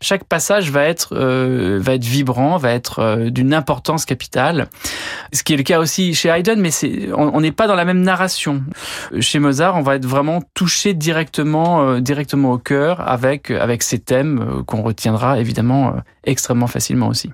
Chaque 0.00 0.24
passage 0.24 0.70
va 0.70 0.84
être 0.84 1.14
euh, 1.14 1.78
vibrant, 2.00 2.56
va 2.56 2.72
être 2.72 3.00
euh, 3.00 3.28
d'une 3.28 3.52
importance 3.52 4.06
capitale. 4.06 4.68
Ce 5.34 5.42
qui 5.42 5.52
est 5.52 5.58
le 5.58 5.62
cas 5.62 5.80
aussi 5.80 6.14
chez 6.14 6.30
Haydn, 6.30 6.58
mais 6.58 6.70
on 7.12 7.40
n'est 7.42 7.52
pas 7.52 7.66
dans 7.66 7.74
la 7.74 7.84
même 7.84 8.00
narration. 8.00 8.62
Chez 9.20 9.38
Mozart, 9.38 9.76
on 9.76 9.82
va 9.82 9.96
être 9.96 10.06
vraiment 10.06 10.40
touché 10.54 10.94
directement 10.94 11.82
euh, 11.82 12.00
directement 12.00 12.52
au 12.52 12.58
cœur 12.58 13.06
avec 13.06 13.50
avec 13.50 13.82
ces 13.82 13.98
thèmes 13.98 14.40
euh, 14.40 14.62
qu'on 14.62 14.82
retiendra 14.82 15.38
évidemment 15.38 15.88
euh, 15.88 16.00
extrêmement 16.24 16.68
facilement 16.68 17.08
aussi. 17.08 17.30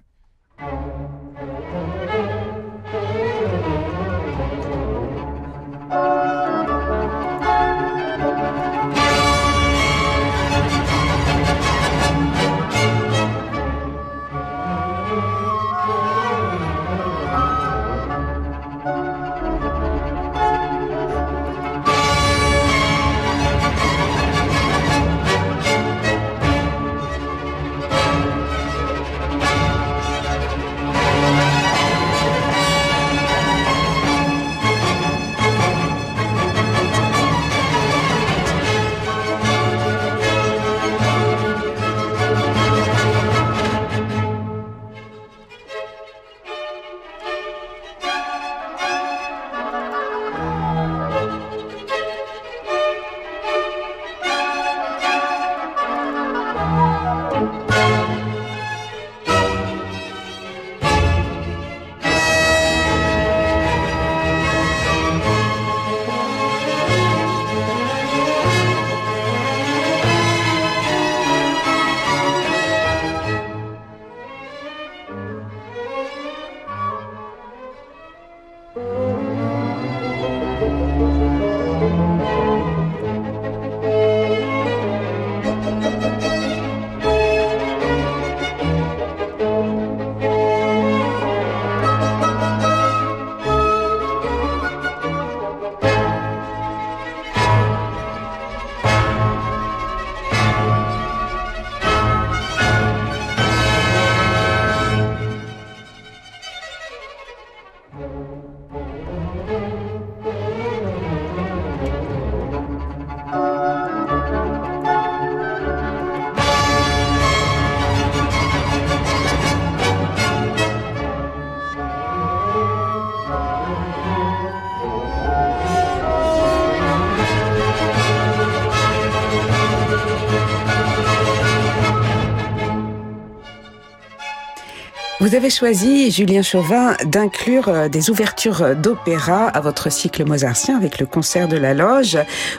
Vous 135.35 135.41
avez 135.41 135.51
choisi, 135.51 136.13
Julien 136.13 136.43
Chauvin, 136.43 136.95
d'inclure 137.07 137.69
euh, 137.69 137.89
des 137.89 138.09
ouvertures 138.09 138.77
d'opéra 138.77 139.49
à 139.49 139.61
votre 139.61 139.91
cycle 139.91 140.25
mozartien 140.25 140.77
avec 140.77 141.01
le 141.01 141.07
concert 141.07 141.49
de 141.49 141.57
la 141.57 141.75
loge. 141.75 142.17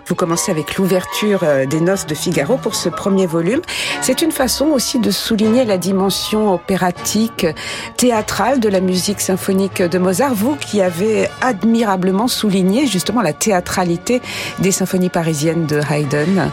Vous 0.08 0.14
commencez 0.14 0.52
avec 0.52 0.76
l'ouverture 0.76 1.40
euh, 1.44 1.66
des 1.66 1.80
Noces 1.80 2.06
de 2.06 2.14
Figaro 2.14 2.58
pour 2.58 2.76
ce 2.76 2.90
premier 2.90 3.28
volume. 3.28 3.62
C'est 4.02 4.22
une 4.22 4.34
façon 4.34 4.66
aussi 4.66 5.00
de 5.00 5.10
souligner 5.10 5.64
la 5.64 5.78
dimension 5.78 6.54
opératique, 6.54 7.48
théâtrale 7.96 8.60
de 8.60 8.68
la 8.68 8.82
musique 8.82 9.22
symphonique 9.22 9.82
de 9.82 9.98
Mozart. 9.98 10.36
Vous 10.36 10.58
qui 10.58 10.82
avez 10.82 11.30
admirablement 11.40 12.28
souligné 12.28 12.88
justement 12.88 13.22
la 13.22 13.32
théâtralité 13.32 14.22
des 14.60 14.74
symphonies 14.74 15.08
parisiennes 15.08 15.66
de 15.66 15.80
Haydn. 15.80 16.52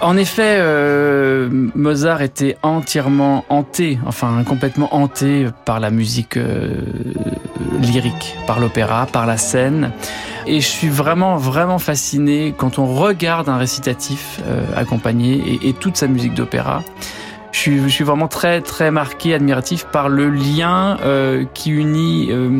En 0.00 0.16
effet, 0.16 0.56
euh, 0.58 1.48
Mozart 1.74 2.22
était 2.22 2.56
entièrement 2.62 3.44
hanté, 3.48 3.98
enfin 4.06 4.42
complètement 4.44 4.94
hanté 4.94 5.46
par 5.64 5.80
la 5.80 5.90
musique 5.90 6.36
euh, 6.36 6.82
lyrique, 7.80 8.36
par 8.46 8.60
l'opéra, 8.60 9.06
par 9.06 9.26
la 9.26 9.36
scène. 9.36 9.92
Et 10.46 10.60
je 10.60 10.66
suis 10.66 10.88
vraiment, 10.88 11.36
vraiment 11.36 11.78
fasciné 11.78 12.54
quand 12.56 12.78
on 12.78 12.86
regarde 12.86 13.48
un 13.48 13.56
récitatif 13.56 14.40
euh, 14.46 14.62
accompagné 14.76 15.34
et, 15.34 15.68
et, 15.68 15.72
toute 15.72 15.96
sa 15.96 16.06
musique 16.06 16.34
d'opéra. 16.34 16.82
Je 17.54 17.60
suis, 17.60 17.80
je 17.80 17.86
suis, 17.86 18.02
vraiment 18.02 18.26
très, 18.26 18.60
très 18.62 18.90
marqué, 18.90 19.32
admiratif 19.32 19.84
par 19.84 20.08
le 20.08 20.28
lien 20.28 20.98
euh, 21.02 21.44
qui 21.54 21.70
unit 21.70 22.26
euh, 22.30 22.50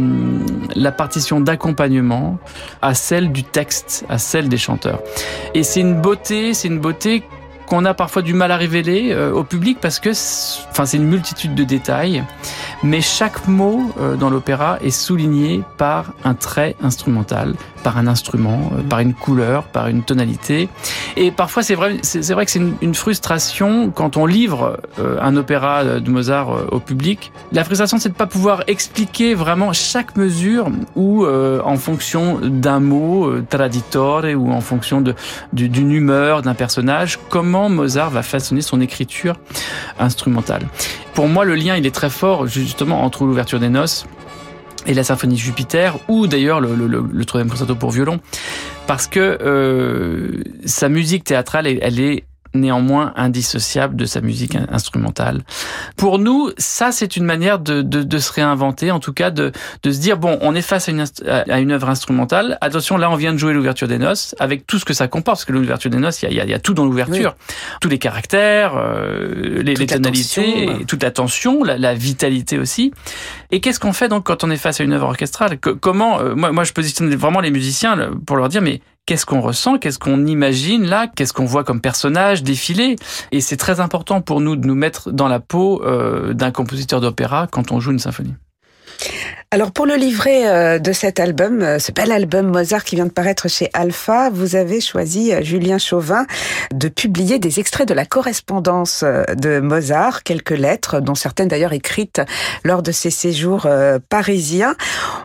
la 0.77 0.93
partition 0.93 1.41
d'accompagnement 1.41 2.39
à 2.81 2.95
celle 2.95 3.33
du 3.33 3.43
texte, 3.43 4.07
à 4.09 4.19
celle 4.19 4.49
des 4.49 4.57
chanteurs. 4.57 5.03
Et 5.53 5.65
c'est 5.65 5.81
une 5.81 6.01
beauté, 6.01 6.55
c'est 6.55 6.69
une 6.69 6.79
beauté 6.79 7.25
qu'on 7.67 7.85
a 7.85 7.95
parfois 7.95 8.23
du 8.23 8.35
mal 8.35 8.53
à 8.53 8.57
révéler 8.57 9.11
euh, 9.13 9.33
au 9.33 9.43
public 9.43 9.79
parce 9.81 9.99
que 9.99 10.11
enfin 10.71 10.87
c'est 10.87 10.97
une 10.97 11.09
multitude 11.09 11.55
de 11.55 11.65
détails 11.65 12.23
mais 12.83 13.01
chaque 13.01 13.49
mot 13.49 13.93
euh, 13.99 14.17
dans 14.17 14.31
l'opéra 14.31 14.79
est 14.83 14.91
souligné 14.91 15.63
par 15.79 16.13
un 16.25 16.35
trait 16.35 16.77
instrumental 16.83 17.55
par 17.85 17.99
un 17.99 18.09
instrument 18.09 18.73
euh, 18.73 18.83
par 18.83 18.99
une 18.99 19.15
couleur 19.15 19.65
par 19.65 19.87
une 19.87 20.03
tonalité. 20.03 20.69
Et 21.17 21.31
parfois 21.31 21.63
c'est 21.63 21.77
vrai 21.77 21.99
c'est 22.03 22.33
vrai 22.33 22.45
que 22.45 22.51
c'est 22.51 22.59
une, 22.59 22.75
une, 22.83 22.95
frustration 22.95 23.91
quand 23.91 24.17
on 24.17 24.27
livre 24.27 24.81
un 24.99 25.37
opéra 25.37 25.85
de 25.85 26.11
Mozart 26.11 26.73
au 26.73 26.81
public. 26.81 27.33
La 27.53 27.65
frustration 27.65 27.99
c'est 27.99 28.09
de 28.09 28.15
pas 28.15 28.27
pouvoir 28.27 28.63
expliquer 28.67 29.35
vraiment 29.35 29.73
chaque 29.73 30.17
mesure 30.17 30.69
ou 30.97 31.27
en 31.27 31.77
fonction 31.77 32.41
d'un 32.43 32.81
mot 32.81 33.41
traditore 33.49 34.25
ou 34.37 34.53
en 34.53 34.61
fonction 34.61 35.01
de 35.01 35.15
d'une 35.53 35.93
humeur 35.93 36.43
d'un 36.43 36.55
personnage 36.55 37.19
comment 37.29 37.69
Mozart 37.69 38.11
va 38.11 38.23
façonner 38.23 38.63
son 38.63 38.81
écriture 38.81 39.37
instrumentale. 39.99 40.63
Pour 41.15 41.29
moi, 41.29 41.45
le 41.45 41.55
lien, 41.55 41.77
il 41.77 41.87
est 41.87 41.95
très 41.95 42.11
fort 42.11 42.47
justement 42.47 43.05
entre 43.05 43.25
l'ouverture 43.25 43.61
des 43.61 43.69
noces 43.69 44.07
et 44.87 44.95
la 44.95 45.05
symphonie 45.05 45.37
Jupiter, 45.37 45.99
ou 46.09 46.27
d'ailleurs 46.27 46.61
le, 46.61 47.25
troisième 47.25 47.51
concerto 47.51 47.75
pour 47.75 47.91
violon, 47.91 48.21
parce 48.87 49.07
que 49.07 49.39
euh, 49.41 50.43
sa 50.65 50.89
musique 50.89 51.25
théâtrale, 51.25 51.67
elle 51.67 52.01
est 52.01 52.25
néanmoins 52.55 53.13
indissociable 53.17 53.97
de 53.97 54.05
sa 54.05 54.21
musique 54.21 54.57
instrumentale. 54.71 55.43
Pour 55.97 56.19
nous, 56.19 56.51
ça 56.59 56.93
c'est 56.93 57.17
une 57.17 57.25
manière 57.25 57.59
de, 57.59 57.83
de, 57.83 58.03
de, 58.03 58.19
se 58.19 58.33
réinventer, 58.33 58.91
en 58.91 59.01
tout 59.01 59.13
cas 59.13 59.31
de, 59.31 59.53
de 59.83 59.91
se 59.91 59.99
dire 59.99 60.19
bon, 60.19 60.39
on 60.41 60.55
est 60.55 60.63
face 60.63 60.89
à 60.89 60.93
une, 60.93 61.05
à 61.27 61.61
une 61.61 61.73
œuvre 61.73 61.89
instrumentale. 61.89 62.59
Attention, 62.61 62.97
là 62.97 63.11
on 63.11 63.17
vient 63.17 63.33
de 63.33 63.39
jouer 63.39 63.53
l'ouverture 63.53 63.89
des 63.89 63.99
noces 63.99 64.35
avec 64.39 64.67
tout 64.67 64.79
ce 64.79 64.85
que 64.85 64.95
ça 64.95 65.09
comporte, 65.09 65.39
parce 65.39 65.45
que 65.45 65.53
l'ouverture 65.53 65.91
des 65.91 65.99
noces, 65.99 66.23
il 66.23 66.33
y 66.33 66.41
a, 66.41 66.45
y 66.45 66.55
a, 66.55 66.59
tout 66.59 66.75
dans 66.75 66.85
l'ouverture, 66.85 67.35
oui. 67.37 67.55
tous 67.81 67.89
les 67.89 67.99
caractères, 67.99 68.75
euh, 68.77 69.63
les, 69.63 69.75
les 69.75 69.87
tonalités, 69.87 70.65
et 70.81 70.85
toute 70.85 71.03
la 71.03 71.11
tension, 71.11 71.65
la, 71.65 71.77
la 71.77 71.95
vitalité 71.95 72.59
aussi. 72.59 72.93
Et 73.51 73.61
qu'est-ce 73.61 73.81
qu'on 73.81 73.93
fait 73.93 74.09
donc 74.09 74.25
quand 74.25 74.45
on 74.45 74.51
est 74.51 74.57
face 74.57 74.81
à 74.81 74.85
une 74.85 74.93
œuvre 74.93 75.07
orchestrale? 75.07 75.59
Comment 75.59 76.21
euh, 76.21 76.35
moi, 76.35 76.53
moi 76.53 76.65
je 76.65 76.73
positionne 76.73 77.15
vraiment 77.15 77.41
les 77.41 77.51
musiciens 77.51 78.11
pour 78.27 78.37
leur 78.37 78.49
dire 78.49 78.63
mais 78.63 78.81
qu'est-ce 79.07 79.27
qu'on 79.27 79.41
ressent, 79.41 79.79
qu'est-ce 79.79 79.99
qu'on 79.99 80.27
imagine 80.27 80.85
là, 80.85 81.07
qu'est-ce 81.07 81.33
qu'on 81.33 81.45
voit 81.45 81.65
comme 81.65 81.81
personnage 81.81 82.43
défiler. 82.43 82.97
Et 83.33 83.41
c'est 83.41 83.57
très 83.57 83.81
important 83.81 84.21
pour 84.21 84.41
nous 84.41 84.57
de 84.57 84.67
nous 84.67 84.75
mettre 84.75 85.11
dans 85.11 85.29
la 85.29 85.41
peau 85.41 85.83
euh, 85.85 86.33
d'un 86.35 86.51
compositeur 86.51 87.01
d'opéra 87.01 87.47
quand 87.51 87.73
on 87.73 87.81
joue 87.81 87.93
une 87.93 87.99
symphonie. 87.99 88.35
Alors 89.55 89.71
pour 89.71 89.87
le 89.87 89.95
livret 89.95 90.49
euh, 90.49 90.81
de 90.81 90.93
cet 90.93 91.21
album, 91.21 91.63
euh, 91.63 91.79
ce 91.79 91.93
bel 91.93 92.11
album 92.11 92.49
Mozart 92.49 92.83
qui 92.83 92.97
vient 92.97 93.07
de 93.07 93.13
paraître 93.13 93.49
chez 93.49 93.71
Alpha, 93.73 94.29
vous 94.29 94.57
avez 94.57 94.81
choisi, 94.81 95.33
euh, 95.33 95.45
Julien 95.45 95.79
Chauvin, 95.79 96.27
de 96.75 96.89
publier 96.89 97.39
des 97.39 97.61
extraits 97.61 97.87
de 97.87 97.95
la 97.95 98.05
correspondance 98.05 99.05
de 99.05 99.61
Mozart, 99.61 100.25
quelques 100.25 100.59
lettres, 100.59 100.99
dont 100.99 101.15
certaines 101.15 101.47
d'ailleurs 101.47 101.73
écrites 101.73 102.21
lors 102.65 102.83
de 102.83 102.91
ses 102.91 103.11
séjours 103.11 103.69
parisiens. 104.09 104.75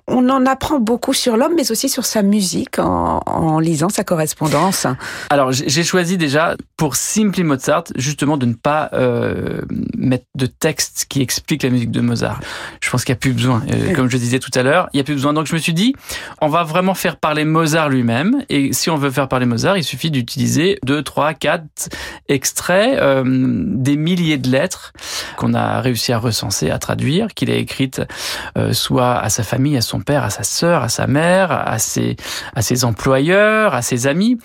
On 0.08 0.30
en 0.30 0.46
apprend 0.46 0.80
beaucoup 0.80 1.14
sur 1.14 1.36
l'homme, 1.36 1.54
mais 1.56 1.72
aussi 1.72 1.90
sur 1.90 2.06
sa 2.06 2.22
musique 2.22 2.78
en, 2.78 3.22
en 3.26 3.60
lisant 3.60 3.90
sa 3.90 4.04
correspondance. 4.04 4.86
Alors 5.32 5.52
j'ai 5.52 5.84
choisi 5.84 6.18
déjà, 6.18 6.56
pour 6.80 6.96
Simply 6.96 7.44
Mozart, 7.44 7.84
justement 7.98 8.38
de 8.38 8.46
ne 8.46 8.54
pas 8.54 8.90
euh, 8.94 9.62
mettre 9.98 10.24
de 10.36 10.46
texte 10.46 11.08
qui 11.10 11.22
explique 11.22 11.64
la 11.64 11.70
musique 11.70 11.92
de 11.92 12.00
Mozart. 12.00 12.40
Je 12.80 12.90
pense 12.90 13.04
qu'il 13.04 13.12
n'y 13.12 13.18
a 13.18 13.20
plus 13.20 13.34
besoin. 13.34 13.62
Euh, 13.70 13.94
comme 13.94 14.10
je 14.10 14.19
disais 14.20 14.40
tout 14.40 14.52
à 14.56 14.64
l'heure, 14.64 14.90
il 14.94 14.98
n'y 14.98 15.02
a 15.02 15.04
plus 15.04 15.16
besoin. 15.16 15.34
Donc 15.34 15.48
je 15.48 15.54
me 15.54 15.60
suis 15.60 15.74
dit, 15.74 15.94
on 16.42 16.48
va 16.48 16.64
vraiment 16.64 16.94
faire 16.94 17.18
parler 17.18 17.46
Mozart 17.46 17.90
lui-même. 17.90 18.44
Et 18.50 18.74
si 18.74 18.90
on 18.90 18.98
veut 18.98 19.12
faire 19.12 19.28
parler 19.28 19.46
Mozart, 19.46 19.78
il 19.78 19.84
suffit 19.84 20.12
d'utiliser 20.12 20.80
deux, 20.84 21.02
trois, 21.04 21.34
quatre 21.34 21.90
extraits 22.28 23.00
euh, 23.00 23.24
des 23.26 23.98
milliers 23.98 24.38
de 24.38 24.50
lettres 24.50 24.94
qu'on 25.38 25.54
a 25.54 25.82
réussi 25.82 26.14
à 26.14 26.18
recenser, 26.18 26.70
à 26.70 26.80
traduire, 26.80 27.34
qu'il 27.34 27.50
a 27.52 27.56
écrites 27.56 28.02
euh, 28.58 28.74
soit 28.74 29.18
à 29.18 29.30
sa 29.30 29.44
famille, 29.44 29.78
à 29.78 29.82
son 29.82 30.02
père, 30.02 30.24
à 30.24 30.30
sa 30.30 30.44
sœur, 30.44 30.84
à 30.84 30.90
sa 30.90 31.08
mère, 31.08 31.52
à 31.52 31.80
ses, 31.80 32.16
à 32.56 32.62
ses 32.62 32.86
employeurs, 32.86 33.74
à 33.74 33.82
ses 33.82 34.08
amis. 34.08 34.38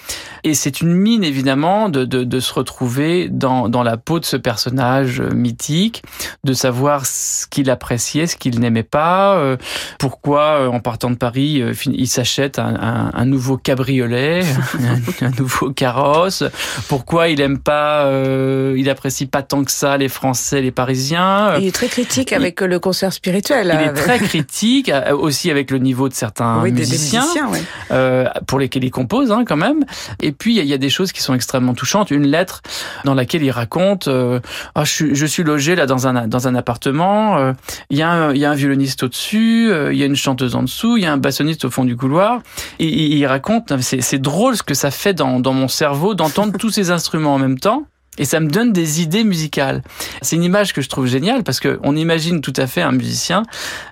Et 0.44 0.54
c'est 0.54 0.80
une 0.80 0.94
mine, 0.94 1.24
évidemment, 1.24 1.88
de, 1.88 2.04
de, 2.04 2.24
de 2.24 2.40
se 2.40 2.52
retrouver 2.52 3.28
dans, 3.28 3.68
dans 3.68 3.82
la 3.82 3.96
peau 3.96 4.20
de 4.20 4.24
ce 4.24 4.36
personnage 4.36 5.20
mythique, 5.20 6.02
de 6.44 6.52
savoir 6.52 7.06
ce 7.06 7.46
qu'il 7.46 7.70
appréciait, 7.70 8.26
ce 8.26 8.36
qu'il 8.36 8.60
n'aimait 8.60 8.82
pas, 8.82 9.36
euh, 9.36 9.56
pourquoi 9.98 10.60
euh, 10.60 10.66
en 10.68 10.80
partant 10.80 11.10
de 11.10 11.16
Paris, 11.16 11.60
euh, 11.60 11.72
il 11.86 12.08
s'achète 12.08 12.58
un, 12.58 12.74
un, 12.80 13.10
un, 13.14 13.24
nouveau 13.24 13.56
cabriolet, 13.56 14.42
un, 15.20 15.26
un, 15.26 15.30
nouveau 15.38 15.70
carrosse, 15.70 16.44
pourquoi 16.88 17.28
il 17.28 17.40
aime 17.40 17.58
pas, 17.58 18.04
euh, 18.04 18.74
il 18.76 18.88
apprécie 18.90 19.26
pas 19.26 19.42
tant 19.42 19.64
que 19.64 19.70
ça 19.70 19.96
les 19.96 20.08
Français, 20.08 20.60
les 20.60 20.70
Parisiens. 20.70 21.56
Il 21.58 21.66
est 21.66 21.72
très 21.72 21.88
critique 21.88 22.32
avec 22.32 22.58
il, 22.60 22.68
le 22.68 22.78
concert 22.78 23.12
spirituel. 23.12 23.76
Il 23.80 23.88
est 23.88 23.92
très 23.92 24.18
critique 24.20 24.90
aussi 25.12 25.50
avec 25.50 25.70
le 25.70 25.78
niveau 25.78 26.08
de 26.08 26.14
certains 26.14 26.60
oui, 26.62 26.72
musiciens, 26.72 27.22
des, 27.22 27.36
des 27.36 27.42
musiciens 27.42 27.48
ouais. 27.48 27.62
euh, 27.90 28.28
pour 28.46 28.58
lesquels 28.58 28.84
il 28.84 28.90
compose 28.90 29.32
hein, 29.32 29.44
quand 29.46 29.56
même. 29.56 29.84
Et 30.20 30.32
puis 30.32 30.58
il 30.58 30.64
y, 30.64 30.74
a 30.74 30.78
des 30.78 30.90
choses 30.90 31.12
qui 31.12 31.22
sont 31.22 31.34
extrêmement 31.34 31.74
touchantes. 31.74 32.10
Une 32.10 32.26
lettre 32.26 32.62
dans 33.04 33.14
laquelle 33.14 33.42
il 33.42 33.50
raconte 33.50 34.08
euh, 34.08 34.40
oh, 34.76 34.84
je, 34.84 34.90
suis, 34.90 35.14
je, 35.14 35.26
suis 35.26 35.42
logé 35.42 35.74
là 35.74 35.86
dans 35.86 36.06
un 36.06 36.26
dans 36.26 36.48
un 36.48 36.54
appartement. 36.54 37.38
Euh, 37.38 37.52
il 37.90 37.98
y 37.98 38.02
a 38.02 38.10
un, 38.10 38.32
il 38.32 38.38
y 38.38 38.44
a 38.44 38.50
un 38.50 38.54
violoniste 38.54 39.02
au-dessus, 39.02 39.43
euh, 39.44 39.92
il 39.92 39.98
y 39.98 40.02
a 40.02 40.06
une 40.06 40.16
chanteuse 40.16 40.54
en 40.54 40.62
dessous, 40.62 40.96
il 40.96 41.02
y 41.02 41.06
a 41.06 41.12
un 41.12 41.18
bassoniste 41.18 41.64
au 41.64 41.70
fond 41.70 41.84
du 41.84 41.96
couloir. 41.96 42.40
Et, 42.78 42.88
il 42.88 43.26
raconte 43.26 43.72
c'est 43.80 44.20
drôle 44.20 44.56
ce 44.56 44.62
que 44.62 44.74
ça 44.74 44.90
fait 44.90 45.14
dans 45.14 45.40
dans 45.40 45.52
mon 45.52 45.68
cerveau 45.68 46.14
d'entendre 46.14 46.56
tous 46.58 46.70
ces 46.70 46.90
instruments 46.90 47.34
en 47.34 47.38
même 47.38 47.58
temps. 47.58 47.86
Et 48.18 48.24
ça 48.24 48.40
me 48.40 48.48
donne 48.48 48.72
des 48.72 49.02
idées 49.02 49.24
musicales. 49.24 49.82
C'est 50.22 50.36
une 50.36 50.44
image 50.44 50.72
que 50.72 50.80
je 50.80 50.88
trouve 50.88 51.06
géniale 51.06 51.42
parce 51.42 51.60
que 51.60 51.80
on 51.82 51.96
imagine 51.96 52.40
tout 52.40 52.52
à 52.56 52.66
fait 52.66 52.82
un 52.82 52.92
musicien 52.92 53.42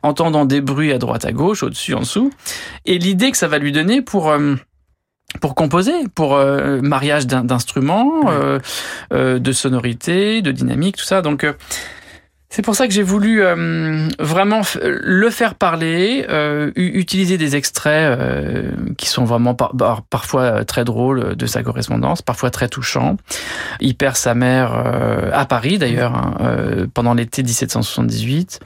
entendant 0.02 0.44
des 0.44 0.60
bruits 0.60 0.92
à 0.92 0.98
droite, 0.98 1.24
à 1.24 1.32
gauche, 1.32 1.62
au-dessus, 1.62 1.94
en 1.94 2.00
dessous. 2.00 2.32
Et 2.84 2.98
l'idée 2.98 3.30
que 3.30 3.36
ça 3.36 3.48
va 3.48 3.58
lui 3.58 3.72
donner 3.72 4.00
pour 4.00 4.30
euh, 4.30 4.54
pour 5.40 5.54
composer, 5.54 5.92
pour 6.14 6.34
euh, 6.34 6.80
mariage 6.82 7.26
d'instruments, 7.26 8.30
euh, 8.30 9.38
de 9.38 9.52
sonorités, 9.52 10.42
de 10.42 10.52
dynamique, 10.52 10.96
tout 10.98 11.04
ça. 11.04 11.22
Donc 11.22 11.46
c'est 12.52 12.60
pour 12.60 12.76
ça 12.76 12.86
que 12.86 12.92
j'ai 12.92 13.02
voulu 13.02 13.42
euh, 13.42 14.08
vraiment 14.18 14.60
le 14.82 15.30
faire 15.30 15.54
parler, 15.54 16.26
euh, 16.28 16.70
utiliser 16.76 17.38
des 17.38 17.56
extraits 17.56 18.18
euh, 18.18 18.72
qui 18.98 19.08
sont 19.08 19.24
vraiment 19.24 19.54
par 19.54 20.02
parfois 20.02 20.62
très 20.66 20.84
drôles 20.84 21.34
de 21.34 21.46
sa 21.46 21.62
correspondance, 21.62 22.20
parfois 22.20 22.50
très 22.50 22.68
touchants. 22.68 23.16
Il 23.80 23.96
perd 23.96 24.16
sa 24.16 24.34
mère 24.34 24.74
euh, 24.74 25.30
à 25.32 25.46
Paris 25.46 25.78
d'ailleurs 25.78 26.14
hein, 26.14 26.34
euh, 26.42 26.86
pendant 26.92 27.14
l'été 27.14 27.42
1778. 27.42 28.60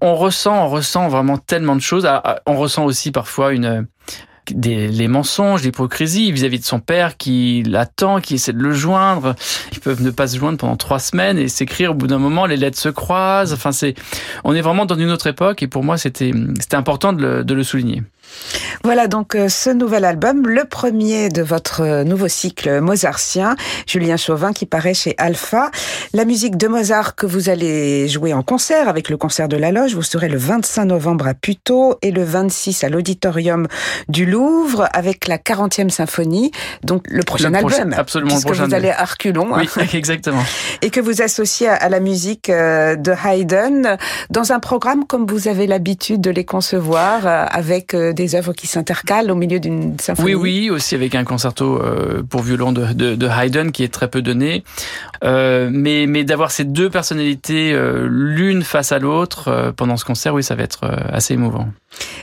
On 0.00 0.16
ressent, 0.16 0.64
on 0.64 0.68
ressent 0.68 1.08
vraiment 1.08 1.38
tellement 1.38 1.76
de 1.76 1.80
choses. 1.80 2.06
Ah, 2.06 2.40
on 2.46 2.56
ressent 2.56 2.84
aussi 2.84 3.12
parfois 3.12 3.52
une 3.52 3.86
des, 4.50 4.88
les 4.88 5.08
mensonges, 5.08 5.62
l'hypocrisie 5.62 6.32
vis-à-vis 6.32 6.58
de 6.58 6.64
son 6.64 6.80
père 6.80 7.16
qui 7.16 7.62
l'attend, 7.66 8.20
qui 8.20 8.34
essaie 8.34 8.52
de 8.52 8.58
le 8.58 8.72
joindre. 8.72 9.34
Ils 9.72 9.80
peuvent 9.80 10.02
ne 10.02 10.10
pas 10.10 10.26
se 10.26 10.38
joindre 10.38 10.58
pendant 10.58 10.76
trois 10.76 10.98
semaines 10.98 11.38
et 11.38 11.48
s'écrire 11.48 11.92
au 11.92 11.94
bout 11.94 12.06
d'un 12.06 12.18
moment, 12.18 12.46
les 12.46 12.56
lettres 12.56 12.78
se 12.78 12.88
croisent. 12.88 13.52
Enfin, 13.52 13.72
c'est, 13.72 13.94
on 14.44 14.54
est 14.54 14.60
vraiment 14.60 14.86
dans 14.86 14.96
une 14.96 15.10
autre 15.10 15.26
époque 15.26 15.62
et 15.62 15.68
pour 15.68 15.84
moi, 15.84 15.98
c'était, 15.98 16.32
c'était 16.60 16.76
important 16.76 17.12
de 17.12 17.22
le, 17.22 17.44
de 17.44 17.54
le 17.54 17.62
souligner. 17.62 18.02
Voilà 18.84 19.06
donc 19.06 19.34
euh, 19.34 19.48
ce 19.48 19.70
nouvel 19.70 20.04
album, 20.04 20.48
le 20.48 20.64
premier 20.64 21.28
de 21.28 21.42
votre 21.42 21.82
euh, 21.82 22.04
nouveau 22.04 22.28
cycle 22.28 22.80
mozartien, 22.80 23.54
Julien 23.86 24.16
Chauvin, 24.16 24.52
qui 24.52 24.66
paraît 24.66 24.94
chez 24.94 25.14
Alpha. 25.18 25.70
La 26.14 26.24
musique 26.24 26.56
de 26.56 26.66
Mozart 26.66 27.14
que 27.14 27.26
vous 27.26 27.48
allez 27.48 28.08
jouer 28.08 28.34
en 28.34 28.42
concert 28.42 28.88
avec 28.88 29.08
le 29.08 29.16
concert 29.16 29.48
de 29.48 29.56
la 29.56 29.70
Loge, 29.70 29.94
vous 29.94 30.02
serez 30.02 30.28
le 30.28 30.38
25 30.38 30.86
novembre 30.86 31.28
à 31.28 31.34
Puteaux 31.34 31.96
et 32.02 32.10
le 32.10 32.24
26 32.24 32.82
à 32.82 32.88
l'auditorium 32.88 33.68
du 34.08 34.26
Louvre 34.26 34.88
avec 34.92 35.28
la 35.28 35.38
40e 35.38 35.90
symphonie, 35.90 36.50
donc 36.82 37.04
le 37.08 37.22
prochain 37.22 37.54
album. 37.54 37.94
absolument, 37.96 38.30
puisque 38.30 38.50
vous 38.50 38.74
allez 38.74 38.90
à 38.90 39.00
Arculon. 39.00 39.48
Oui, 39.52 39.68
exactement. 39.94 40.42
Et 40.82 40.90
que 40.90 41.00
vous 41.00 41.22
associez 41.22 41.68
à 41.68 41.88
la 41.88 42.00
musique 42.00 42.50
euh, 42.50 42.96
de 42.96 43.12
Haydn 43.12 43.96
dans 44.30 44.52
un 44.52 44.58
programme 44.58 45.04
comme 45.04 45.26
vous 45.26 45.46
avez 45.46 45.66
l'habitude 45.66 46.20
de 46.20 46.30
les 46.30 46.44
concevoir 46.44 47.26
avec 47.26 47.94
des 47.94 48.21
œuvres 48.34 48.52
qui 48.52 48.66
s'intercale 48.66 49.30
au 49.30 49.34
milieu 49.34 49.60
d'une 49.60 49.98
symphonie. 49.98 50.34
Oui, 50.34 50.60
oui, 50.60 50.70
aussi 50.70 50.94
avec 50.94 51.14
un 51.14 51.24
concerto 51.24 51.80
euh, 51.80 52.22
pour 52.22 52.42
violon 52.42 52.72
de, 52.72 53.28
Haydn 53.28 53.70
qui 53.70 53.84
est 53.84 53.92
très 53.92 54.08
peu 54.08 54.22
donné. 54.22 54.64
Euh, 55.24 55.70
mais 55.72 56.24
d'avoir 56.24 56.50
ces 56.50 56.64
deux 56.64 56.90
personnalités 56.90 57.72
euh, 57.72 58.06
l'une 58.08 58.62
face 58.62 58.92
à 58.92 58.98
l'autre 58.98 59.72
pendant 59.76 59.96
ce 59.96 60.04
concert, 60.04 60.34
oui, 60.34 60.42
ça 60.42 60.54
va 60.54 60.62
être 60.62 60.84
assez 61.12 61.34
émouvant. 61.34 61.68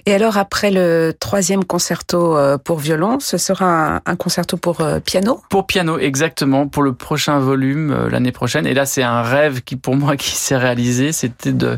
Et 0.05 0.13
alors 0.13 0.37
après 0.37 0.71
le 0.71 1.13
troisième 1.19 1.63
concerto 1.63 2.37
pour 2.63 2.79
violon, 2.79 3.19
ce 3.19 3.37
sera 3.37 4.01
un, 4.05 4.15
concerto 4.15 4.57
pour 4.57 4.83
piano? 5.05 5.41
Pour 5.49 5.67
piano, 5.67 5.99
exactement, 5.99 6.67
pour 6.67 6.83
le 6.83 6.93
prochain 6.93 7.39
volume 7.39 8.07
l'année 8.07 8.31
prochaine. 8.31 8.65
Et 8.65 8.73
là, 8.73 8.85
c'est 8.85 9.03
un 9.03 9.21
rêve 9.21 9.61
qui 9.61 9.75
pour 9.75 9.95
moi 9.95 10.15
qui 10.17 10.31
s'est 10.31 10.57
réalisé, 10.57 11.11
c'était 11.11 11.53
de 11.53 11.77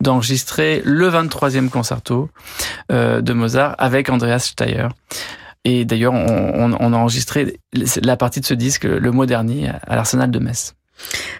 d'enregistrer 0.00 0.82
le 0.84 1.10
23e 1.10 1.68
concerto 1.68 2.30
de 2.90 3.32
Mozart 3.32 3.74
avec 3.78 4.08
Andreas 4.10 4.40
Steyer. 4.40 4.88
Et 5.66 5.84
d'ailleurs, 5.84 6.14
on, 6.14 6.76
on, 6.78 6.92
a 6.92 6.96
enregistré 6.96 7.58
la 8.00 8.16
partie 8.16 8.40
de 8.40 8.46
ce 8.46 8.54
disque 8.54 8.84
le 8.84 9.10
mois 9.10 9.26
dernier 9.26 9.68
à 9.68 9.96
l'Arsenal 9.96 10.30
de 10.30 10.38
Metz. 10.38 10.75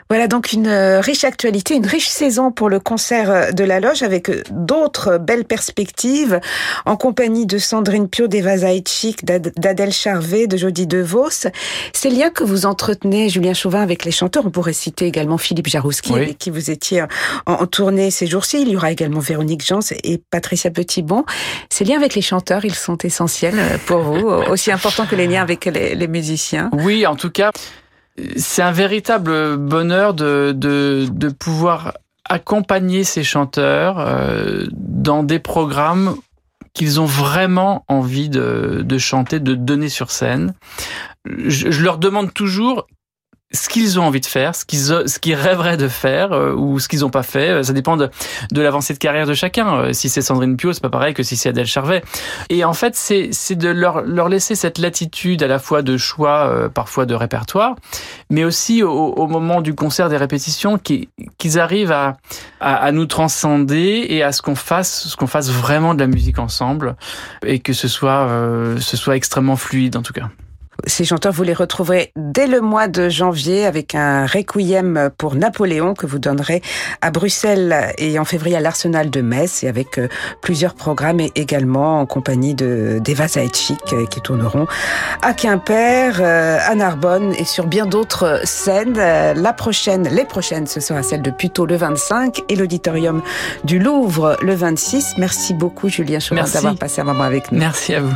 Voilà 0.09 0.29
donc 0.29 0.53
une 0.53 0.69
euh, 0.69 1.01
riche 1.01 1.25
actualité, 1.25 1.75
une 1.75 1.87
riche 1.87 2.09
saison 2.09 2.53
pour 2.53 2.69
le 2.69 2.79
concert 2.79 3.31
euh, 3.31 3.51
de 3.51 3.65
la 3.65 3.81
Loge 3.81 4.05
avec 4.05 4.29
euh, 4.29 4.43
d'autres 4.51 5.19
belles 5.19 5.45
perspectives 5.45 6.41
en 6.85 6.97
compagnie 6.97 7.45
de 7.45 7.59
Sandrine 7.59 8.09
Pio, 8.09 8.29
d'Eva 8.29 8.59
Zaitchik, 8.59 9.25
d'Adèle 9.25 9.93
Charvet, 9.93 10.47
de 10.47 10.57
Jody 10.57 10.87
DeVos. 10.87 11.49
Ces 11.93 12.11
liens 12.11 12.31
que 12.31 12.45
vous 12.45 12.67
entretenez, 12.67 13.29
Julien 13.29 13.53
Chauvin, 13.53 13.83
avec 13.83 14.05
les 14.05 14.13
chanteurs, 14.13 14.47
on 14.47 14.51
pourrait 14.51 14.73
citer 14.73 15.07
également 15.07 15.39
Philippe 15.39 15.67
Jarouski, 15.67 16.15
avec 16.15 16.39
qui 16.39 16.51
vous 16.51 16.71
étiez 16.71 17.05
en, 17.47 17.67
tournée 17.67 18.13
ces 18.13 18.27
jours-ci. 18.27 18.63
Il 18.63 18.69
y 18.69 18.77
aura 18.77 18.93
également 18.93 19.21
Véronique 19.21 19.65
Jans 19.67 19.81
et 20.05 20.19
Patricia 20.31 20.71
Petitbon. 20.71 21.25
Ces 21.69 21.85
liens 21.85 21.97
avec 21.97 22.15
les 22.15 22.23
chanteurs, 22.23 22.65
ils 22.65 22.75
sont 22.75 22.99
essentiels 22.99 23.59
pour 23.87 24.01
vous, 24.01 24.29
aussi 24.29 24.71
importants 24.71 25.07
que 25.07 25.17
les 25.17 25.27
liens 25.27 25.43
avec 25.43 25.65
les, 25.65 25.95
les 25.95 26.09
musiciens. 26.09 26.71
Oui, 26.73 27.07
en 27.07 27.17
tout 27.17 27.31
cas 27.31 27.51
c'est 28.37 28.63
un 28.63 28.73
véritable 28.73 29.57
bonheur 29.57 30.15
de, 30.15 30.53
de, 30.57 31.07
de, 31.11 31.29
pouvoir 31.29 31.95
accompagner 32.25 33.05
ces 33.05 33.23
chanteurs 33.23 33.99
euh, 33.99 34.67
dans 34.73 35.23
des 35.23 35.39
programmes 35.39 36.17
qu'ils 36.73 37.01
ont 37.01 37.07
vraiment 37.07 37.85
envie 37.89 38.29
de, 38.29 38.83
de, 38.85 38.99
chanter, 38.99 39.41
de 39.41 39.55
donner 39.55 39.89
sur 39.89 40.11
scène. 40.11 40.55
Je, 41.27 41.71
je 41.71 41.83
leur 41.83 41.99
demande 41.99 42.33
toujours 42.33 42.87
ce 43.53 43.69
qu'ils 43.69 44.01
ont 44.01 44.05
envie 44.05 44.21
de 44.21 44.27
faire, 44.27 44.55
ce 44.57 44.65
qu'ils 44.65 45.09
ce 45.09 45.19
qu'ils 45.21 45.35
rêveraient 45.35 45.77
de 45.77 45.87
faire 45.87 46.33
euh, 46.33 46.53
ou 46.53 46.81
ce 46.81 46.89
qu'ils 46.89 47.01
n'ont 47.01 47.11
pas 47.11 47.23
fait. 47.23 47.51
Euh, 47.51 47.63
ça 47.63 47.73
dépend 47.73 47.97
de, 47.97 48.11
de 48.51 48.61
l'avancée 48.61 48.93
de 48.93 48.99
carrière 48.99 49.27
de 49.27 49.35
chacun. 49.35 49.77
Euh, 49.77 49.93
si 49.93 50.09
c'est 50.09 50.21
Sandrine 50.21 50.57
Pio, 50.57 50.73
c'est 50.73 50.83
pas 50.83 50.91
pareil 50.91 51.15
que 51.15 51.23
si 51.23 51.37
c'est 51.37 51.51
Adèle 51.51 51.67
Charvet. 51.67 52.03
Et 52.51 52.65
en 52.65 52.73
fait, 52.73 52.97
c'est 52.97 53.29
c'est 53.33 53.55
de 53.55 53.69
leur 53.69 54.03
leur 54.03 54.29
laisser 54.29 54.57
cette 54.57 54.79
latitude 54.79 55.43
à 55.45 55.47
la 55.47 55.61
fois 55.61 55.83
de 55.83 55.97
choix, 55.97 56.71
parfois 56.75 57.07
de 57.07 57.15
répertoire, 57.15 57.77
mais 58.31 58.45
aussi 58.45 58.83
au, 58.83 58.91
au 58.91 59.27
moment 59.29 59.61
du 59.61 59.75
concert 59.75 60.09
des 60.09 60.17
répétitions, 60.17 60.79
qu'ils 60.79 61.59
arrivent 61.59 61.93
à, 61.93 62.17
à, 62.61 62.75
à 62.77 62.93
nous 62.93 63.07
transcender 63.07 64.07
et 64.09 64.23
à 64.23 64.33
ce 64.33 64.43
qu'on 64.43 64.57
fasse 64.57 65.07
ce 65.09 65.17
qu'on 65.17 65.27
fasse 65.29 65.51
vraiment 65.51 65.95
de 65.95 66.01
la 66.01 66.09
musique 66.09 66.39
ensemble 66.39 66.97
et 67.45 67.61
que 67.61 67.73
ce 67.73 67.87
soit 67.87 68.29
ce 68.81 68.97
soit 68.97 69.17
extrêmement 69.17 69.57
fluide 69.57 69.97
en 69.97 70.03
tout 70.03 70.13
cas. 70.13 70.29
Ces 70.85 71.05
chanteurs, 71.05 71.33
vous 71.33 71.43
les 71.43 71.55
retrouverez 71.55 72.13
dès 72.17 72.47
le 72.47 72.61
mois 72.61 72.89
de 72.89 73.09
janvier 73.09 73.67
avec 73.67 73.95
un 73.95 74.27
requiem 74.27 75.11
pour 75.17 75.35
Napoléon 75.35 75.95
que 75.95 76.07
vous 76.07 76.19
donnerez 76.19 76.63
à 77.01 77.11
Bruxelles 77.11 77.95
et 77.99 78.19
en 78.19 78.25
février 78.25 78.57
à 78.57 78.61
l'Arsenal 78.61 79.11
de 79.11 79.21
Metz 79.21 79.65
et 79.65 79.69
avec 79.69 79.99
euh, 79.99 80.09
plusieurs 80.43 80.75
programmes 80.75 81.21
et 81.21 81.33
également 81.35 82.01
en 82.01 82.07
compagnie 82.07 82.55
de 82.55 83.01
d'Eva 83.03 83.29
Zaitchik 83.29 83.93
euh, 83.93 84.07
qui 84.07 84.21
tourneront 84.21 84.67
à 85.23 85.33
Quimper, 85.33 86.21
euh, 86.21 86.59
à 86.65 86.75
Narbonne 86.75 87.35
et 87.39 87.45
sur 87.45 87.67
bien 87.67 87.87
d'autres 87.87 88.41
scènes. 88.45 88.95
La 88.97 89.53
prochaine, 89.53 90.09
les 90.09 90.25
prochaines, 90.25 90.67
ce 90.67 90.81
sera 90.81 91.03
celle 91.03 91.23
de 91.23 91.31
Puteaux 91.31 91.67
le 91.67 91.77
25 91.77 92.43
et 92.49 92.57
l'auditorium 92.57 93.23
du 93.65 93.79
Louvre 93.79 94.37
le 94.43 94.55
26. 94.55 95.15
Merci 95.19 95.55
beaucoup 95.55 95.89
Julien 95.89 96.21
Chauvin 96.21 96.45
d'avoir 96.45 96.77
passé 96.77 97.01
un 97.01 97.05
moment 97.05 97.25
avec 97.25 97.51
nous. 97.51 97.59
Merci 97.59 97.95
à 97.95 98.01
vous. 98.01 98.15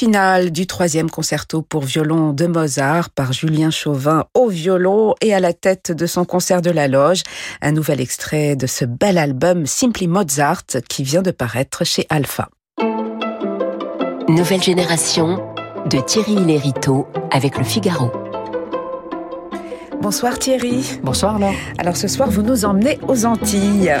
Le 0.00 0.06
final 0.06 0.50
du 0.50 0.66
troisième 0.66 1.10
concerto 1.10 1.60
pour 1.60 1.82
violon 1.82 2.32
de 2.32 2.46
Mozart 2.46 3.10
par 3.10 3.34
Julien 3.34 3.70
Chauvin 3.70 4.24
au 4.32 4.48
violon 4.48 5.14
et 5.20 5.34
à 5.34 5.40
la 5.40 5.52
tête 5.52 5.92
de 5.92 6.06
son 6.06 6.24
concert 6.24 6.62
de 6.62 6.70
la 6.70 6.88
loge. 6.88 7.22
Un 7.60 7.72
nouvel 7.72 8.00
extrait 8.00 8.56
de 8.56 8.66
ce 8.66 8.86
bel 8.86 9.18
album 9.18 9.66
Simply 9.66 10.08
Mozart 10.08 10.64
qui 10.88 11.02
vient 11.02 11.20
de 11.20 11.30
paraître 11.30 11.84
chez 11.84 12.06
Alpha. 12.08 12.48
Nouvelle 14.26 14.62
génération 14.62 15.44
de 15.90 15.98
Thierry 15.98 16.36
Lériteau 16.36 17.06
avec 17.30 17.58
le 17.58 17.64
Figaro. 17.64 18.10
Bonsoir 20.00 20.38
Thierry. 20.38 20.98
Bonsoir 21.02 21.38
Laure. 21.38 21.52
Alors 21.76 21.94
ce 21.94 22.08
soir, 22.08 22.30
vous 22.30 22.40
nous 22.40 22.64
emmenez 22.64 22.98
aux 23.06 23.26
Antilles. 23.26 23.94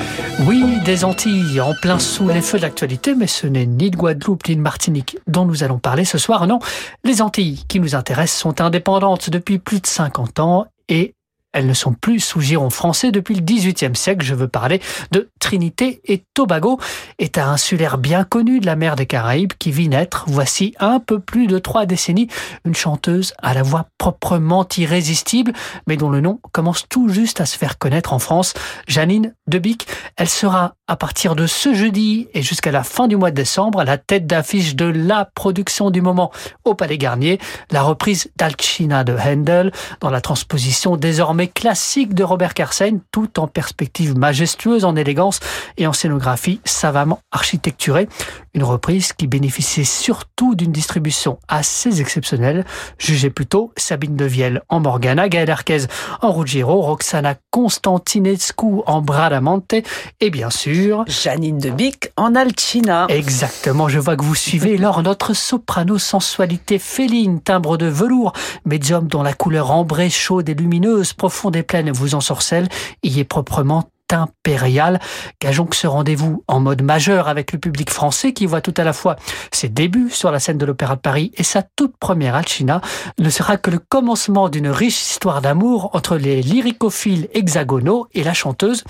Oui, 0.46 0.64
des 0.86 1.04
Antilles, 1.04 1.60
en 1.60 1.74
plein 1.82 1.98
sous 1.98 2.26
les 2.26 2.40
feux 2.40 2.56
de 2.56 2.62
l'actualité, 2.62 3.14
mais 3.14 3.26
ce 3.26 3.46
n'est 3.46 3.66
ni 3.66 3.90
de 3.90 3.96
Guadeloupe 3.96 4.48
ni 4.48 4.56
de 4.56 4.62
Martinique 4.62 5.18
dont 5.26 5.44
nous 5.44 5.62
allons 5.62 5.78
parler 5.78 6.06
ce 6.06 6.16
soir, 6.16 6.46
non. 6.46 6.58
Les 7.04 7.20
Antilles 7.20 7.64
qui 7.68 7.80
nous 7.80 7.94
intéressent 7.94 8.40
sont 8.40 8.62
indépendantes 8.62 9.28
depuis 9.28 9.58
plus 9.58 9.80
de 9.80 9.86
50 9.86 10.40
ans 10.40 10.66
et 10.88 11.14
elles 11.52 11.66
ne 11.66 11.74
sont 11.74 11.92
plus 11.92 12.20
sous 12.20 12.40
giron 12.40 12.70
français 12.70 13.10
depuis 13.10 13.34
le 13.34 13.40
XVIIIe 13.40 13.96
siècle. 13.96 14.24
Je 14.24 14.34
veux 14.34 14.48
parler 14.48 14.80
de 15.10 15.30
Trinité 15.40 16.00
et 16.04 16.24
Tobago, 16.34 16.78
état 17.18 17.48
insulaire 17.48 17.98
bien 17.98 18.24
connu 18.24 18.60
de 18.60 18.66
la 18.66 18.76
mer 18.76 18.96
des 18.96 19.06
Caraïbes 19.06 19.52
qui 19.58 19.72
vit 19.72 19.88
naître, 19.88 20.24
voici 20.28 20.74
un 20.78 21.00
peu 21.00 21.18
plus 21.18 21.46
de 21.46 21.58
trois 21.58 21.86
décennies, 21.86 22.28
une 22.64 22.74
chanteuse 22.74 23.34
à 23.42 23.54
la 23.54 23.62
voix 23.62 23.86
proprement 23.98 24.66
irrésistible, 24.76 25.52
mais 25.86 25.96
dont 25.96 26.10
le 26.10 26.20
nom 26.20 26.40
commence 26.52 26.86
tout 26.88 27.08
juste 27.08 27.40
à 27.40 27.46
se 27.46 27.58
faire 27.58 27.78
connaître 27.78 28.12
en 28.12 28.18
France, 28.18 28.54
Janine 28.86 29.34
Debic. 29.46 29.86
Elle 30.16 30.28
sera 30.28 30.74
à 30.86 30.96
partir 30.96 31.34
de 31.36 31.46
ce 31.46 31.74
jeudi 31.74 32.28
et 32.34 32.42
jusqu'à 32.42 32.70
la 32.72 32.82
fin 32.82 33.08
du 33.08 33.16
mois 33.16 33.30
de 33.30 33.36
décembre 33.36 33.84
la 33.84 33.98
tête 33.98 34.26
d'affiche 34.26 34.76
de 34.76 34.84
la 34.84 35.24
production 35.24 35.90
du 35.90 36.00
moment 36.00 36.30
au 36.64 36.74
Palais 36.74 36.98
Garnier, 36.98 37.38
la 37.70 37.82
reprise 37.82 38.30
d'Alcina 38.36 39.04
de 39.04 39.16
Handel 39.16 39.72
dans 40.00 40.10
la 40.10 40.20
transposition 40.20 40.96
désormais 40.96 41.39
classique 41.48 42.14
de 42.14 42.24
Robert 42.24 42.54
Carsen, 42.54 43.00
tout 43.12 43.38
en 43.38 43.46
perspective 43.46 44.16
majestueuse, 44.16 44.84
en 44.84 44.96
élégance 44.96 45.40
et 45.76 45.86
en 45.86 45.92
scénographie 45.92 46.60
savamment 46.64 47.20
architecturée. 47.30 48.08
Une 48.54 48.64
reprise 48.64 49.12
qui 49.12 49.26
bénéficiait 49.26 49.84
surtout 49.84 50.54
d'une 50.54 50.72
distribution 50.72 51.38
assez 51.46 52.00
exceptionnelle. 52.00 52.64
Jugez 52.98 53.30
plutôt 53.30 53.72
Sabine 53.76 54.16
Devielle 54.16 54.62
en 54.68 54.80
Morgana, 54.80 55.28
Gaël 55.28 55.50
Arquez 55.50 55.86
en 56.20 56.32
Ruggiero, 56.32 56.80
Roxana 56.80 57.36
Constantinescu 57.50 58.82
en 58.86 59.02
Bradamante 59.02 59.74
et 60.20 60.30
bien 60.30 60.50
sûr 60.50 61.04
Janine 61.06 61.58
Debic 61.58 62.10
en 62.16 62.34
Alcina. 62.34 63.06
Exactement, 63.08 63.88
je 63.88 63.98
vois 63.98 64.16
que 64.16 64.24
vous 64.24 64.34
suivez. 64.34 64.76
Lors 64.78 65.02
notre 65.02 65.34
soprano 65.34 65.98
sensualité 65.98 66.78
féline, 66.78 67.40
timbre 67.40 67.76
de 67.76 67.86
velours, 67.86 68.32
médium 68.64 69.06
dont 69.06 69.22
la 69.22 69.32
couleur 69.32 69.70
ambrée, 69.70 70.10
chaude 70.10 70.48
et 70.48 70.54
lumineuse 70.54 71.12
fond 71.30 71.50
des 71.50 71.62
plaines 71.62 71.90
vous 71.90 72.14
ensorcelle, 72.14 72.68
y 73.02 73.20
est 73.20 73.24
proprement 73.24 73.90
impérial. 74.12 75.00
Gageons 75.40 75.66
que 75.66 75.76
ce 75.76 75.86
rendez-vous 75.86 76.44
en 76.48 76.60
mode 76.60 76.82
majeur 76.82 77.28
avec 77.28 77.52
le 77.52 77.58
public 77.58 77.90
français 77.90 78.32
qui 78.32 78.46
voit 78.46 78.60
tout 78.60 78.74
à 78.76 78.84
la 78.84 78.92
fois 78.92 79.16
ses 79.52 79.68
débuts 79.68 80.10
sur 80.10 80.30
la 80.30 80.40
scène 80.40 80.58
de 80.58 80.66
l'Opéra 80.66 80.96
de 80.96 81.00
Paris 81.00 81.32
et 81.36 81.42
sa 81.42 81.62
toute 81.62 81.96
première 81.96 82.34
Alcina 82.34 82.80
ne 83.18 83.30
sera 83.30 83.56
que 83.56 83.70
le 83.70 83.78
commencement 83.78 84.48
d'une 84.48 84.68
riche 84.68 85.10
histoire 85.10 85.40
d'amour 85.40 85.90
entre 85.94 86.16
les 86.16 86.42
lyricophiles 86.42 87.28
hexagonaux 87.34 88.08
et 88.14 88.22
la 88.22 88.34
chanteuse, 88.34 88.84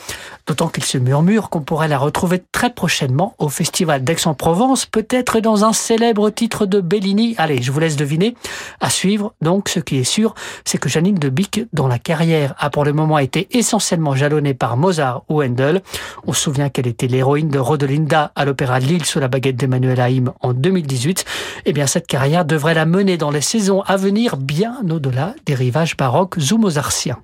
d'autant 0.47 0.69
qu'il 0.69 0.85
se 0.85 0.99
murmure 0.99 1.51
qu'on 1.51 1.63
pourrait 1.63 1.89
la 1.89 1.99
retrouver 1.99 2.43
très 2.53 2.71
prochainement 2.71 3.35
au 3.39 3.49
Festival 3.49 4.05
d'Aix-en-Provence, 4.05 4.87
peut-être 4.87 5.41
dans 5.41 5.65
un 5.65 5.73
célèbre 5.73 6.31
titre 6.31 6.67
de 6.67 6.81
Bellini. 6.81 7.35
Allez, 7.39 7.63
je 7.63 7.73
vous 7.73 7.81
laisse 7.81 7.97
deviner. 7.97 8.35
À 8.81 8.91
suivre, 8.91 9.35
donc, 9.41 9.69
ce 9.69 9.81
qui 9.81 9.99
est 9.99 10.05
sûr, 10.05 10.35
c'est 10.65 10.79
que 10.79 10.89
Janine 10.89 11.19
de 11.19 11.29
Bic, 11.29 11.63
dont 11.73 11.87
la 11.87 11.99
carrière 11.99 12.55
a 12.59 12.71
pour 12.71 12.85
le 12.85 12.93
moment 12.93 13.19
été 13.19 13.49
essentiellement 13.57 14.15
jalonnée 14.15 14.55
par 14.55 14.77
Mozart 14.77 15.10
ou 15.29 15.43
Handel. 15.43 15.83
On 16.27 16.33
se 16.33 16.41
souvient 16.41 16.69
qu'elle 16.69 16.87
était 16.87 17.07
l'héroïne 17.07 17.49
de 17.49 17.59
Rodelinda 17.59 18.33
à 18.35 18.45
l'Opéra 18.45 18.81
de 18.81 18.87
Lille 18.87 19.05
sous 19.05 19.21
la 19.21 19.29
baguette 19.29 19.57
d'Emmanuel 19.57 20.01
Haïm 20.01 20.33
en 20.41 20.53
2018. 20.53 21.25
Eh 21.67 21.73
bien, 21.73 21.87
cette 21.87 22.07
carrière 22.07 22.45
devrait 22.45 22.75
la 22.75 22.87
mener 22.87 23.17
dans 23.17 23.31
les 23.31 23.41
saisons 23.41 23.83
à 23.83 23.97
venir 23.97 24.37
bien 24.37 24.79
au-delà 24.89 25.35
des 25.47 25.55
rivages 25.55 25.97
baroques 25.97 26.37
ou 26.53 26.59
mozartiens. 26.59 27.19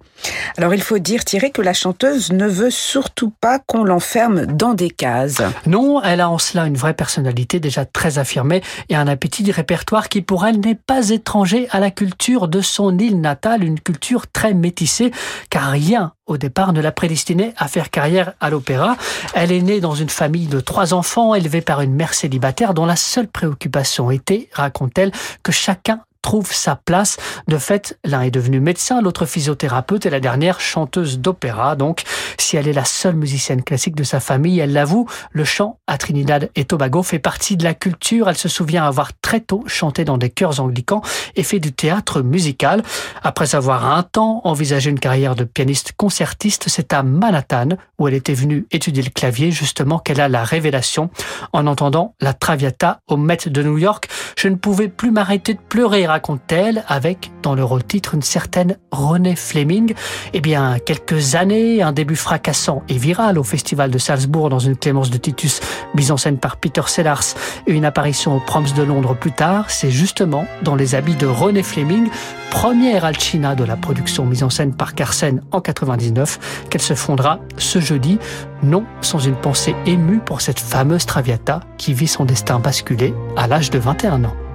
Alors, 0.56 0.74
il 0.74 0.82
faut 0.82 0.98
dire, 0.98 1.24
Thierry, 1.24 1.52
que 1.52 1.62
la 1.62 1.74
chanteuse 1.74 2.32
ne 2.32 2.46
veut 2.46 2.70
surtout 2.70 3.30
pas 3.40 3.58
qu'on 3.58 3.84
l'enferme 3.84 4.46
dans 4.46 4.74
des 4.74 4.90
cases. 4.90 5.42
Non, 5.66 6.02
elle 6.02 6.20
a 6.20 6.30
en 6.30 6.38
cela 6.38 6.66
une 6.66 6.76
vraie 6.76 6.94
personnalité 6.94 7.60
déjà 7.60 7.84
très 7.84 8.18
affirmée 8.18 8.62
et 8.88 8.96
un 8.96 9.06
appétit 9.06 9.42
du 9.42 9.50
répertoire 9.50 10.08
qui 10.08 10.22
pour 10.22 10.46
elle 10.46 10.60
n'est 10.60 10.74
pas 10.74 11.10
étranger 11.10 11.68
à 11.70 11.80
la 11.80 11.90
culture 11.90 12.48
de 12.48 12.60
son 12.60 12.98
île 12.98 13.20
natale, 13.20 13.64
une 13.64 13.80
culture 13.80 14.26
très 14.30 14.54
métissée, 14.54 15.10
car 15.50 15.70
rien 15.70 16.12
au 16.26 16.36
départ, 16.36 16.72
ne 16.72 16.80
la 16.80 16.92
prédestinait 16.92 17.54
à 17.56 17.68
faire 17.68 17.90
carrière 17.90 18.32
à 18.40 18.50
l'opéra. 18.50 18.96
Elle 19.34 19.52
est 19.52 19.62
née 19.62 19.80
dans 19.80 19.94
une 19.94 20.08
famille 20.08 20.46
de 20.46 20.60
trois 20.60 20.92
enfants, 20.92 21.34
élevée 21.34 21.60
par 21.60 21.80
une 21.80 21.94
mère 21.94 22.14
célibataire 22.14 22.74
dont 22.74 22.86
la 22.86 22.96
seule 22.96 23.28
préoccupation 23.28 24.10
était, 24.10 24.48
raconte-t-elle, 24.52 25.12
que 25.42 25.52
chacun 25.52 26.00
trouve 26.26 26.52
sa 26.52 26.74
place. 26.74 27.18
De 27.46 27.56
fait, 27.56 28.00
l'un 28.04 28.22
est 28.22 28.32
devenu 28.32 28.58
médecin, 28.58 29.00
l'autre 29.00 29.26
physiothérapeute 29.26 30.06
et 30.06 30.10
la 30.10 30.18
dernière 30.18 30.60
chanteuse 30.60 31.20
d'opéra. 31.20 31.76
Donc, 31.76 32.02
si 32.36 32.56
elle 32.56 32.66
est 32.66 32.72
la 32.72 32.84
seule 32.84 33.14
musicienne 33.14 33.62
classique 33.62 33.94
de 33.94 34.02
sa 34.02 34.18
famille, 34.18 34.58
elle 34.58 34.72
l'avoue, 34.72 35.06
le 35.30 35.44
chant 35.44 35.78
à 35.86 35.98
Trinidad 35.98 36.50
et 36.56 36.64
Tobago 36.64 37.04
fait 37.04 37.20
partie 37.20 37.56
de 37.56 37.62
la 37.62 37.74
culture. 37.74 38.28
Elle 38.28 38.36
se 38.36 38.48
souvient 38.48 38.84
avoir 38.84 39.12
très 39.22 39.38
tôt 39.38 39.62
chanté 39.68 40.04
dans 40.04 40.18
des 40.18 40.28
chœurs 40.28 40.58
anglicans 40.58 41.00
et 41.36 41.44
fait 41.44 41.60
du 41.60 41.72
théâtre 41.72 42.22
musical. 42.22 42.82
Après 43.22 43.54
avoir 43.54 43.86
un 43.86 44.02
temps 44.02 44.40
envisagé 44.42 44.90
une 44.90 44.98
carrière 44.98 45.36
de 45.36 45.44
pianiste 45.44 45.92
concertiste, 45.96 46.64
c'est 46.66 46.92
à 46.92 47.04
Manhattan, 47.04 47.68
où 48.00 48.08
elle 48.08 48.14
était 48.14 48.34
venue 48.34 48.66
étudier 48.72 49.04
le 49.04 49.10
clavier, 49.10 49.52
justement 49.52 50.00
qu'elle 50.00 50.20
a 50.20 50.28
la 50.28 50.42
révélation 50.42 51.08
en 51.52 51.68
entendant 51.68 52.16
la 52.20 52.34
Traviata 52.34 52.98
au 53.06 53.16
Met 53.16 53.38
de 53.46 53.62
New 53.62 53.78
York. 53.78 54.08
Je 54.36 54.48
ne 54.48 54.56
pouvais 54.56 54.88
plus 54.88 55.12
m'arrêter 55.12 55.54
de 55.54 55.60
pleurer, 55.60 56.04
raconte-t-elle, 56.16 56.82
avec 56.88 57.30
dans 57.42 57.54
le 57.54 57.62
rôle-titre 57.62 58.14
une 58.14 58.22
certaine 58.22 58.78
René 58.90 59.36
Fleming. 59.36 59.92
Eh 60.32 60.40
bien, 60.40 60.78
quelques 60.78 61.34
années, 61.34 61.82
un 61.82 61.92
début 61.92 62.16
fracassant 62.16 62.82
et 62.88 62.96
viral 62.96 63.38
au 63.38 63.42
Festival 63.42 63.90
de 63.90 63.98
Salzbourg 63.98 64.48
dans 64.48 64.58
une 64.58 64.76
Clémence 64.76 65.10
de 65.10 65.18
Titus 65.18 65.60
mise 65.94 66.10
en 66.10 66.16
scène 66.16 66.38
par 66.38 66.56
Peter 66.56 66.80
Sellars 66.86 67.34
et 67.66 67.72
une 67.72 67.84
apparition 67.84 68.34
au 68.34 68.40
Proms 68.40 68.72
de 68.74 68.82
Londres 68.82 69.14
plus 69.14 69.32
tard, 69.32 69.70
c'est 69.70 69.90
justement 69.90 70.46
dans 70.62 70.74
les 70.74 70.94
habits 70.94 71.16
de 71.16 71.26
René 71.26 71.62
Fleming, 71.62 72.08
première 72.50 73.04
Alcina 73.04 73.54
de 73.54 73.64
la 73.64 73.76
production 73.76 74.24
mise 74.24 74.42
en 74.42 74.48
scène 74.48 74.74
par 74.74 74.94
Carsen 74.94 75.42
en 75.50 75.60
99, 75.60 76.66
qu'elle 76.70 76.80
se 76.80 76.94
fondera 76.94 77.40
ce 77.58 77.78
jeudi, 77.78 78.18
non 78.62 78.84
sans 79.02 79.18
une 79.18 79.36
pensée 79.36 79.76
émue 79.84 80.20
pour 80.20 80.40
cette 80.40 80.60
fameuse 80.60 81.04
Traviata 81.04 81.60
qui 81.76 81.92
vit 81.92 82.08
son 82.08 82.24
destin 82.24 82.58
basculé 82.58 83.12
à 83.36 83.46
l'âge 83.46 83.68
de 83.68 83.78
21 83.78 84.24
ans. 84.24 84.45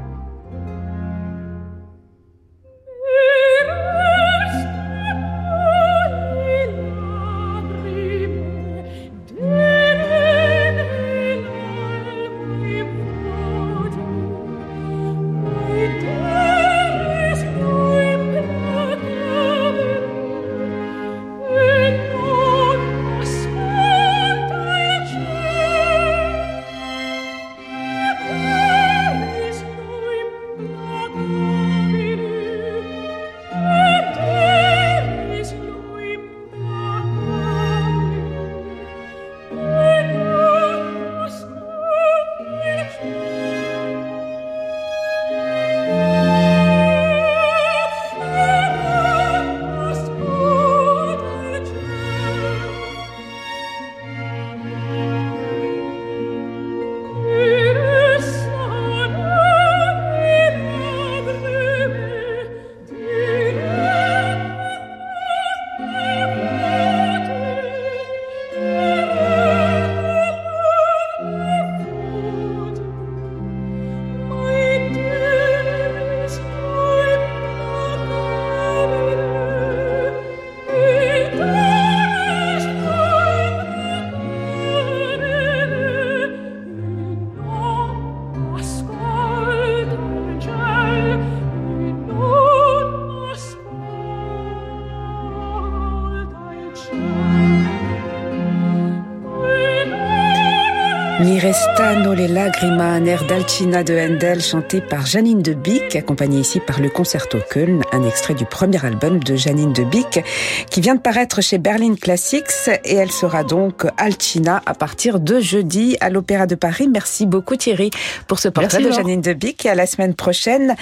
Lagrima, 102.62 102.86
un 102.86 103.06
air 103.06 103.26
d'Alcina 103.26 103.84
de 103.84 103.94
Handel 103.94 104.42
chanté 104.42 104.82
par 104.82 105.06
Janine 105.06 105.42
de 105.42 105.54
Bic, 105.54 105.96
accompagné 105.96 106.40
ici 106.40 106.60
par 106.60 106.80
le 106.80 106.90
Concerto 106.90 107.38
Köln, 107.50 107.82
un 107.92 108.04
extrait 108.04 108.34
du 108.34 108.46
premier 108.46 108.84
album 108.86 109.24
de 109.24 109.36
Janine 109.36 109.74
de 109.74 109.84
Bic 109.84 110.24
qui 110.70 110.82
vient 110.82 110.96
de 110.96 111.00
paraître 111.00 111.42
chez 111.42 111.58
Berlin 111.58 111.96
Classics 111.96 112.70
et 112.86 112.96
elle 112.96 113.12
sera 113.12 113.44
donc 113.44 113.86
Alcina 113.98 114.62
à 114.66 114.74
partir 114.74 115.20
de 115.20 115.40
jeudi 115.40 115.98
à 116.02 116.10
l'Opéra 116.10 116.46
de 116.46 116.56
Paris. 116.56 116.88
Merci 116.88 117.26
beaucoup 117.26 117.56
Thierry 117.56 117.90
pour 118.28 118.40
ce 118.40 118.50
portrait 118.50 118.84
de 118.84 118.92
Janine 118.92 119.22
de 119.22 119.34
Bic 119.34 119.66
et 119.66 119.70
à 119.70 119.76
la 119.76 119.86
semaine 119.86 120.14
prochaine. 120.14 120.76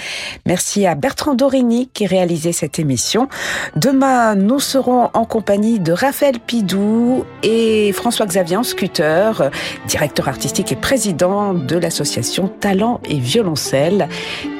Merci 0.46 0.86
à 0.86 0.94
Bertrand 0.94 1.34
Dorini 1.34 1.88
qui 1.92 2.06
réalisait 2.06 2.52
cette 2.52 2.78
émission. 2.78 3.28
Demain, 3.76 4.34
nous 4.34 4.60
serons 4.60 5.10
en 5.14 5.24
compagnie 5.24 5.78
de 5.78 5.92
Raphaël 5.92 6.40
Pidou 6.40 7.24
et 7.42 7.92
François 7.92 8.26
Xavier 8.26 8.62
Scooter, 8.64 9.50
directeur 9.86 10.28
artistique 10.28 10.72
et 10.72 10.76
président 10.76 11.54
de 11.70 11.78
l'association 11.78 12.48
Talent 12.48 13.00
et 13.08 13.18
Violoncelle. 13.18 14.08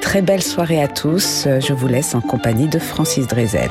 Très 0.01 0.21
belle 0.21 0.41
soirée 0.41 0.81
à 0.81 0.87
tous. 0.87 1.47
Je 1.59 1.73
vous 1.73 1.87
laisse 1.87 2.15
en 2.15 2.21
compagnie 2.21 2.67
de 2.67 2.79
Francis 2.79 3.27
Drezel. 3.27 3.69